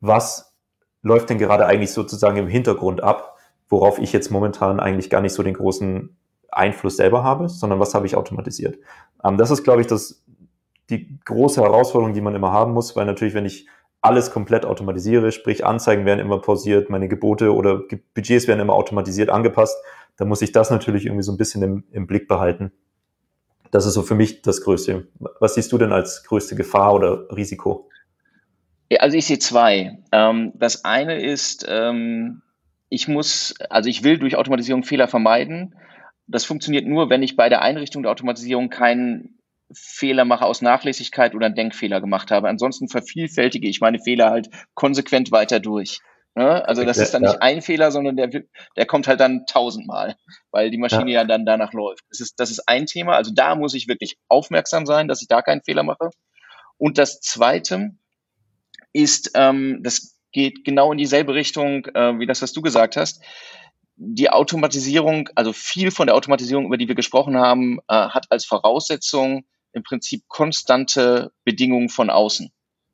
[0.00, 0.56] was
[1.02, 3.36] läuft denn gerade eigentlich sozusagen im Hintergrund ab,
[3.68, 6.16] worauf ich jetzt momentan eigentlich gar nicht so den großen
[6.52, 8.78] Einfluss selber habe, sondern was habe ich automatisiert.
[9.24, 10.24] Ähm, das ist, glaube ich, das
[10.90, 13.66] die große Herausforderung, die man immer haben muss, weil natürlich, wenn ich
[14.02, 17.82] alles komplett automatisiere, sprich Anzeigen werden immer pausiert, meine Gebote oder
[18.14, 19.76] Budgets werden immer automatisiert angepasst,
[20.16, 22.72] dann muss ich das natürlich irgendwie so ein bisschen im, im Blick behalten.
[23.70, 25.08] Das ist so für mich das Größte.
[25.40, 27.88] Was siehst du denn als größte Gefahr oder Risiko?
[28.98, 29.98] Also ich sehe zwei.
[30.10, 32.42] Ähm, das eine ist, ähm,
[32.90, 35.74] ich muss, also ich will durch Automatisierung Fehler vermeiden.
[36.26, 39.38] Das funktioniert nur, wenn ich bei der Einrichtung der Automatisierung keinen
[39.74, 42.48] Fehler mache aus Nachlässigkeit oder einen Denkfehler gemacht habe.
[42.48, 46.00] Ansonsten vervielfältige ich meine Fehler halt konsequent weiter durch.
[46.34, 46.66] Ne?
[46.66, 48.30] Also das ist dann nicht ein Fehler, sondern der,
[48.76, 50.16] der kommt halt dann tausendmal,
[50.50, 51.20] weil die Maschine ja.
[51.20, 52.04] ja dann danach läuft.
[52.08, 53.16] Das ist, das ist ein Thema.
[53.16, 56.10] Also da muss ich wirklich aufmerksam sein, dass ich da keinen Fehler mache.
[56.78, 57.90] Und das Zweite
[58.92, 63.22] ist, ähm, das geht genau in dieselbe Richtung äh, wie das, was du gesagt hast.
[64.04, 68.44] Die Automatisierung, also viel von der Automatisierung, über die wir gesprochen haben, äh, hat als
[68.44, 72.50] Voraussetzung im Prinzip konstante Bedingungen von außen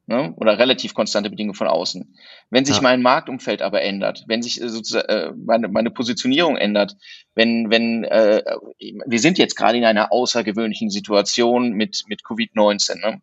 [0.09, 0.35] ne?
[0.37, 2.15] oder relativ konstante Bedingungen von außen.
[2.51, 2.83] Wenn sich ja.
[2.83, 6.97] mein Marktumfeld aber ändert, wenn sich äh, sozusagen äh, meine, meine Positionierung ändert,
[7.35, 8.43] wenn, wenn äh,
[8.79, 13.01] wir sind jetzt gerade in einer außergewöhnlichen Situation mit, mit Covid-19.
[13.01, 13.23] Ne?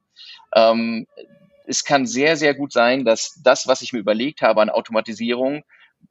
[0.56, 1.08] Ähm,
[1.68, 5.64] es kann sehr, sehr gut sein, dass das, was ich mir überlegt habe an Automatisierung,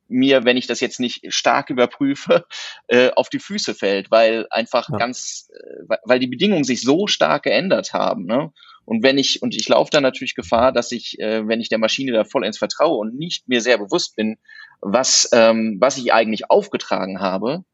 [0.08, 2.46] mir, wenn ich das jetzt nicht stark überprüfe,
[2.88, 4.98] äh, auf die Füße fällt, weil einfach ja.
[4.98, 8.26] ganz, äh, weil die Bedingungen sich so stark geändert haben.
[8.26, 8.52] Ne?
[8.84, 11.78] Und wenn ich, und ich laufe da natürlich Gefahr, dass ich, äh, wenn ich der
[11.78, 14.36] Maschine da vollends vertraue und nicht mir sehr bewusst bin,
[14.80, 17.64] was, ähm, was ich eigentlich aufgetragen habe,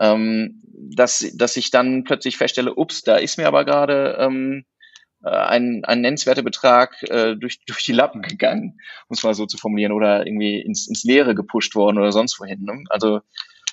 [0.00, 4.77] ähm, dass, dass ich dann plötzlich feststelle, ups, da ist mir aber gerade ähm, äh,
[5.22, 9.56] ein, ein nennenswerter Betrag äh, durch, durch die Lappen gegangen, um es mal so zu
[9.56, 12.62] formulieren, oder irgendwie ins, ins Leere gepusht worden oder sonst wohin.
[12.62, 12.84] Ne?
[12.88, 13.20] Also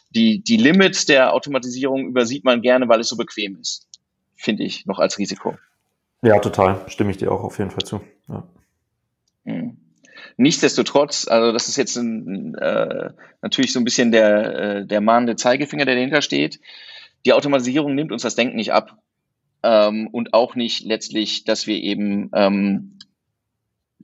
[0.09, 3.87] die, die Limits der Automatisierung übersieht man gerne, weil es so bequem ist,
[4.35, 5.55] finde ich, noch als Risiko.
[6.21, 6.83] Ja, total.
[6.87, 8.01] Stimme ich dir auch auf jeden Fall zu.
[8.27, 8.47] Ja.
[9.43, 9.77] Mhm.
[10.37, 15.35] Nichtsdestotrotz, also das ist jetzt ein, äh, natürlich so ein bisschen der, äh, der mahnende
[15.35, 16.59] Zeigefinger, der dahinter steht.
[17.25, 18.97] Die Automatisierung nimmt uns das Denken nicht ab
[19.65, 22.99] ähm, und auch nicht letztlich, dass wir eben ähm,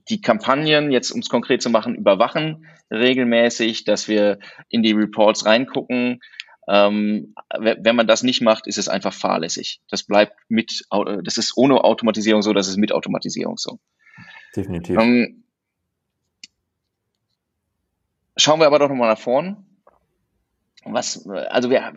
[0.08, 5.46] die Kampagnen, jetzt um es konkret zu machen, überwachen regelmäßig, dass wir in die Reports
[5.46, 6.20] reingucken.
[6.68, 9.80] Ähm, wenn man das nicht macht, ist es einfach fahrlässig.
[9.88, 10.84] Das bleibt mit,
[11.22, 13.78] das ist ohne Automatisierung so, das ist mit Automatisierung so.
[14.54, 14.98] Definitiv.
[14.98, 15.44] Ähm,
[18.36, 19.64] schauen wir aber doch nochmal nach vorn
[20.84, 21.92] was, also wir,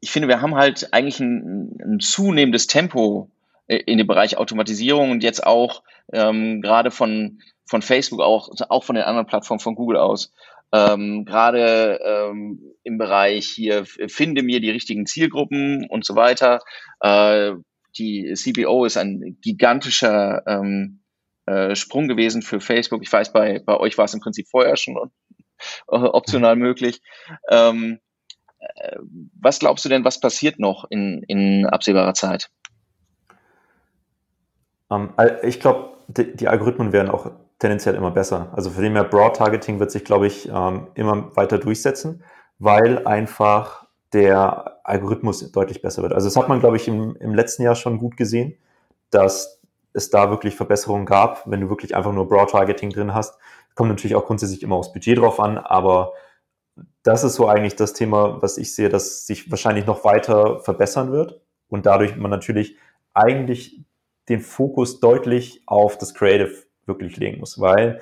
[0.00, 3.30] ich finde, wir haben halt eigentlich ein, ein zunehmendes Tempo
[3.66, 8.96] in dem Bereich Automatisierung und jetzt auch ähm, gerade von, von Facebook, auch, auch von
[8.96, 10.32] den anderen Plattformen von Google aus.
[10.72, 16.60] Ähm, gerade ähm, im Bereich hier finde mir die richtigen Zielgruppen und so weiter.
[17.00, 17.52] Äh,
[17.96, 21.00] die CPO ist ein gigantischer ähm,
[21.46, 23.02] äh, Sprung gewesen für Facebook.
[23.02, 27.00] Ich weiß, bei, bei euch war es im Prinzip vorher schon äh, optional möglich.
[27.50, 28.00] Ähm,
[29.40, 32.50] was glaubst du denn, was passiert noch in, in absehbarer Zeit?
[34.88, 38.50] Um, ähm, ich glaube, die, die, Algorithmen werden auch tendenziell immer besser.
[38.54, 42.24] Also für den mehr Broad Targeting wird sich, glaube ich, ähm, immer weiter durchsetzen,
[42.58, 46.14] weil einfach der Algorithmus deutlich besser wird.
[46.14, 48.56] Also das hat man, glaube ich, im, im letzten Jahr schon gut gesehen,
[49.10, 49.60] dass
[49.92, 53.38] es da wirklich Verbesserungen gab, wenn du wirklich einfach nur Broad Targeting drin hast.
[53.74, 56.12] Kommt natürlich auch grundsätzlich immer aufs Budget drauf an, aber
[57.02, 61.12] das ist so eigentlich das Thema, was ich sehe, dass sich wahrscheinlich noch weiter verbessern
[61.12, 62.76] wird und dadurch man natürlich
[63.14, 63.80] eigentlich
[64.28, 66.52] den Fokus deutlich auf das Creative
[66.86, 68.00] wirklich legen muss, weil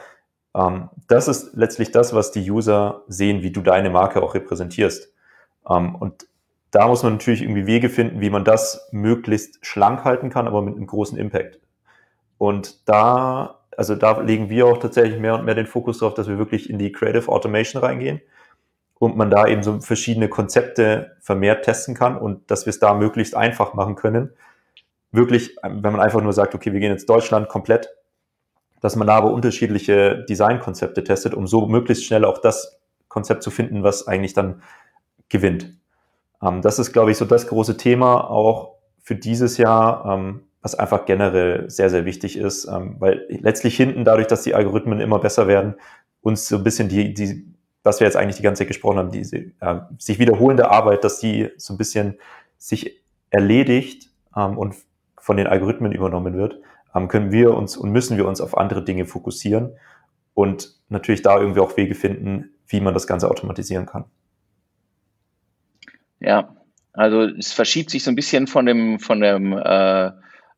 [0.55, 5.13] ähm, das ist letztlich das, was die User sehen, wie du deine Marke auch repräsentierst.
[5.69, 6.27] Ähm, und
[6.71, 10.63] da muss man natürlich irgendwie Wege finden, wie man das möglichst schlank halten kann, aber
[10.63, 11.61] mit einem großen Impact.
[12.39, 16.29] Und da, also da legen wir auch tatsächlich mehr und mehr den Fokus darauf, dass
[16.29, 18.21] wir wirklich in die Creative Automation reingehen
[18.99, 22.95] und man da eben so verschiedene Konzepte vermehrt testen kann und dass wir es da
[22.95, 24.31] möglichst einfach machen können.
[25.13, 27.91] Wirklich, wenn man einfach nur sagt, okay, wir gehen jetzt Deutschland komplett,
[28.81, 33.51] dass man da aber unterschiedliche Designkonzepte testet, um so möglichst schnell auch das Konzept zu
[33.51, 34.63] finden, was eigentlich dann
[35.29, 35.75] gewinnt.
[36.43, 40.75] Ähm, das ist, glaube ich, so das große Thema auch für dieses Jahr, ähm, was
[40.75, 45.19] einfach generell sehr, sehr wichtig ist, ähm, weil letztlich hinten, dadurch, dass die Algorithmen immer
[45.19, 45.75] besser werden,
[46.23, 47.56] uns so ein bisschen die, die
[47.87, 51.21] was wir jetzt eigentlich die ganze Zeit gesprochen haben, diese äh, sich wiederholende Arbeit, dass
[51.21, 52.19] die so ein bisschen
[52.59, 54.75] sich erledigt ähm, und
[55.19, 56.61] von den Algorithmen übernommen wird,
[56.95, 59.73] ähm, können wir uns und müssen wir uns auf andere Dinge fokussieren
[60.35, 64.05] und natürlich da irgendwie auch Wege finden, wie man das Ganze automatisieren kann.
[66.21, 66.57] Ja,
[66.93, 70.11] also es verschiebt sich so ein bisschen von dem, von dem äh,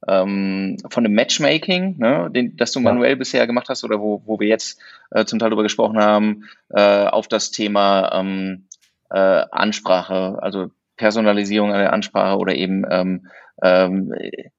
[0.06, 3.16] ähm, von dem Matchmaking, ne, den, das du manuell ja.
[3.16, 4.80] bisher gemacht hast oder wo, wo wir jetzt
[5.10, 8.68] äh, zum Teil darüber gesprochen haben, äh, auf das Thema ähm,
[9.10, 13.26] äh, Ansprache, also Personalisierung an der Ansprache oder eben ähm,
[13.62, 14.12] ähm,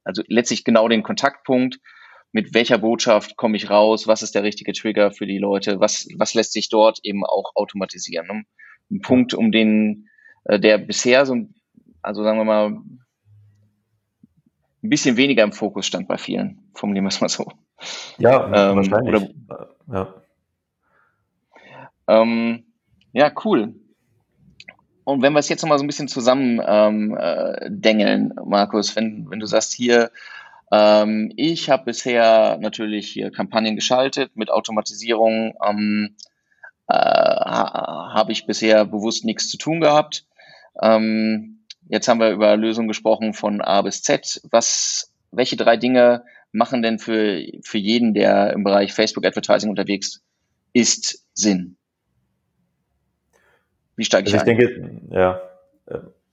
[0.03, 1.79] also letztlich genau den Kontaktpunkt,
[2.31, 6.07] mit welcher Botschaft komme ich raus, was ist der richtige Trigger für die Leute, was,
[6.17, 8.27] was lässt sich dort eben auch automatisieren.
[8.27, 8.43] Ne?
[8.91, 10.09] Ein Punkt, um den,
[10.45, 11.47] äh, der bisher so,
[12.01, 12.77] also sagen wir mal,
[14.83, 17.51] ein bisschen weniger im Fokus stand bei vielen, formulieren wir es mal so.
[18.17, 19.15] Ja, ähm, wahrscheinlich.
[19.47, 20.13] Oder, ja.
[22.07, 22.63] Ähm,
[23.13, 23.75] ja, cool.
[25.03, 29.29] Und wenn wir es jetzt nochmal so ein bisschen zusammen ähm, äh, dengeln, Markus, wenn,
[29.29, 30.11] wenn du sagst hier,
[30.71, 36.15] ähm, ich habe bisher natürlich hier Kampagnen geschaltet mit Automatisierung, ähm,
[36.87, 40.25] äh, ha, habe ich bisher bewusst nichts zu tun gehabt.
[40.81, 41.58] Ähm,
[41.89, 44.41] Jetzt haben wir über Lösungen gesprochen von A bis Z.
[44.51, 50.21] Was, welche drei Dinge machen denn für, für jeden, der im Bereich Facebook Advertising unterwegs
[50.71, 51.77] ist, Sinn?
[53.95, 54.57] Wie steige ich also ich ein?
[54.57, 55.41] denke, ja,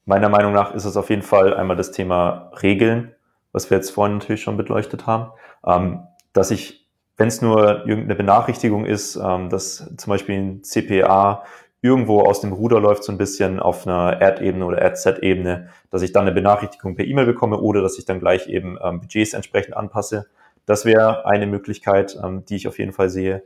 [0.04, 3.14] meiner Meinung nach ist es auf jeden Fall einmal das Thema Regeln,
[3.52, 5.32] was wir jetzt vorhin natürlich schon beleuchtet haben,
[5.66, 6.86] ähm, dass ich,
[7.16, 11.44] wenn es nur irgendeine Benachrichtigung ist, ähm, dass zum Beispiel ein CPA
[11.82, 16.12] irgendwo aus dem Ruder läuft, so ein bisschen auf einer Ad-Ebene oder Ad-Set-Ebene, dass ich
[16.12, 19.76] dann eine Benachrichtigung per E-Mail bekomme oder dass ich dann gleich eben ähm, Budgets entsprechend
[19.76, 20.26] anpasse.
[20.64, 23.42] Das wäre eine Möglichkeit, ähm, die ich auf jeden Fall sehe.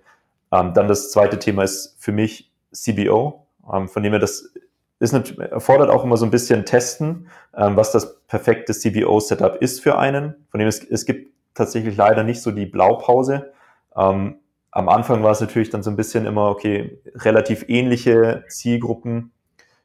[0.52, 4.52] Ähm, dann das zweite Thema ist für mich CBO, ähm, von dem her das
[5.00, 9.98] ist erfordert auch immer so ein bisschen testen, ähm, was das perfekte CBO-Setup ist für
[9.98, 10.34] einen.
[10.50, 13.52] Von dem es, es gibt tatsächlich leider nicht so die Blaupause.
[13.96, 14.36] Ähm,
[14.72, 19.32] am Anfang war es natürlich dann so ein bisschen immer, okay, relativ ähnliche Zielgruppen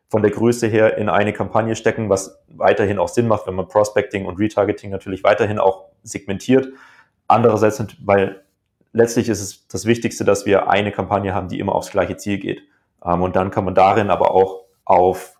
[0.09, 3.67] von der Größe her in eine Kampagne stecken, was weiterhin auch Sinn macht, wenn man
[3.67, 6.67] Prospecting und Retargeting natürlich weiterhin auch segmentiert.
[7.27, 8.43] Andererseits, weil
[8.93, 12.37] letztlich ist es das Wichtigste, dass wir eine Kampagne haben, die immer aufs gleiche Ziel
[12.37, 12.61] geht.
[13.03, 15.35] Ähm, und dann kann man darin aber auch auf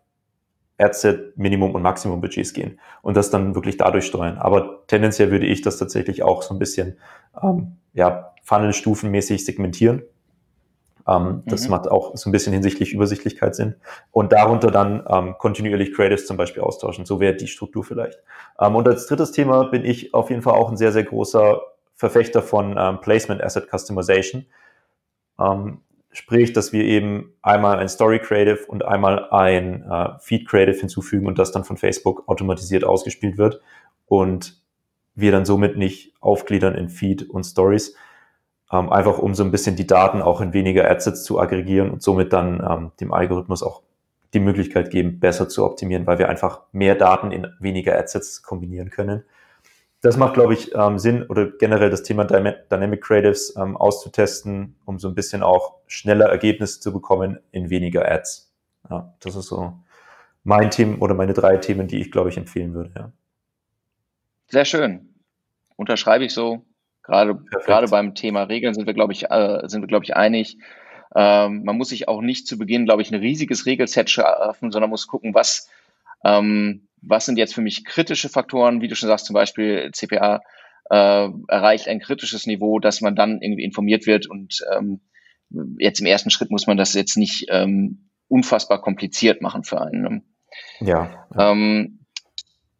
[0.77, 4.39] Adset Minimum und Maximum Budgets gehen und das dann wirklich dadurch steuern.
[4.39, 6.97] Aber tendenziell würde ich das tatsächlich auch so ein bisschen
[7.41, 10.03] ähm, ja, Funnel-stufenmäßig segmentieren.
[11.07, 11.71] Ähm, das mhm.
[11.71, 13.75] macht auch so ein bisschen hinsichtlich Übersichtlichkeit Sinn.
[14.11, 17.05] Und darunter dann ähm, kontinuierlich Creatives zum Beispiel austauschen.
[17.05, 18.19] So wäre die Struktur vielleicht.
[18.59, 21.61] Ähm, und als drittes Thema bin ich auf jeden Fall auch ein sehr, sehr großer
[21.95, 24.45] Verfechter von ähm, Placement Asset Customization.
[25.39, 25.81] Ähm,
[26.11, 31.27] sprich, dass wir eben einmal ein Story Creative und einmal ein äh, Feed Creative hinzufügen
[31.27, 33.61] und das dann von Facebook automatisiert ausgespielt wird
[34.07, 34.64] und
[35.15, 37.95] wir dann somit nicht aufgliedern in Feed und Stories,
[38.71, 42.03] ähm, einfach um so ein bisschen die Daten auch in weniger Adsets zu aggregieren und
[42.03, 43.81] somit dann ähm, dem Algorithmus auch
[44.33, 48.89] die Möglichkeit geben, besser zu optimieren, weil wir einfach mehr Daten in weniger Adsets kombinieren
[48.89, 49.23] können.
[50.01, 54.99] Das macht, glaube ich, ähm, Sinn oder generell das Thema Dynamic Creatives ähm, auszutesten, um
[54.99, 58.53] so ein bisschen auch schneller Ergebnisse zu bekommen in weniger Ads.
[58.89, 59.73] Ja, das ist so
[60.43, 62.91] mein Thema oder meine drei Themen, die ich, glaube ich, empfehlen würde.
[62.95, 63.11] Ja.
[64.47, 65.15] Sehr schön.
[65.75, 66.65] Unterschreibe ich so.
[67.03, 67.35] Gerade,
[67.65, 70.57] gerade beim Thema Regeln sind wir, glaube ich, äh, sind wir, glaube ich, einig.
[71.15, 74.89] Ähm, man muss sich auch nicht zu Beginn, glaube ich, ein riesiges Regelset schaffen, sondern
[74.89, 75.69] muss gucken, was,
[76.23, 80.41] ähm, was sind jetzt für mich kritische Faktoren, wie du schon sagst, zum Beispiel CPA
[80.89, 85.01] äh, erreicht ein kritisches Niveau, dass man dann irgendwie informiert wird und ähm,
[85.77, 90.35] jetzt im ersten Schritt muss man das jetzt nicht ähm, unfassbar kompliziert machen für einen.
[90.79, 91.27] Ja.
[91.35, 91.51] ja.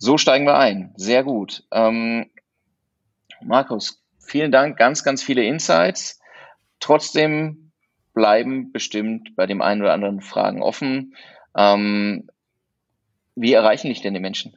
[0.06, 0.94] So steigen wir ein.
[0.98, 1.64] Sehr gut.
[1.72, 2.30] Ähm,
[3.42, 4.78] Markus, vielen Dank.
[4.78, 6.20] Ganz, ganz viele Insights.
[6.80, 7.72] Trotzdem
[8.14, 11.16] bleiben bestimmt bei dem einen oder anderen Fragen offen.
[11.58, 12.30] Ähm,
[13.34, 14.56] wie erreichen dich denn die Menschen?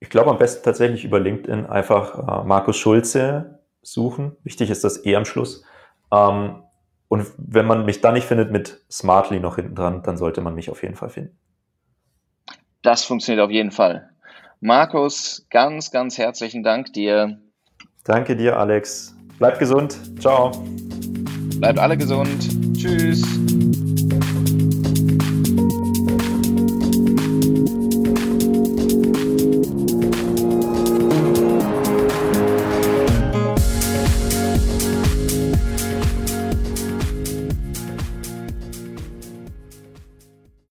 [0.00, 4.36] Ich glaube am besten tatsächlich über LinkedIn einfach äh, Markus Schulze suchen.
[4.42, 5.64] Wichtig ist das eh am Schluss.
[6.10, 6.64] Ähm,
[7.06, 10.56] und wenn man mich dann nicht findet mit Smartly noch hinten dran, dann sollte man
[10.56, 11.38] mich auf jeden Fall finden.
[12.84, 14.10] Das funktioniert auf jeden Fall.
[14.60, 17.38] Markus, ganz, ganz herzlichen Dank dir.
[18.04, 19.16] Danke dir, Alex.
[19.38, 19.98] Bleib gesund.
[20.20, 20.52] Ciao.
[21.58, 22.76] Bleibt alle gesund.
[22.76, 23.22] Tschüss.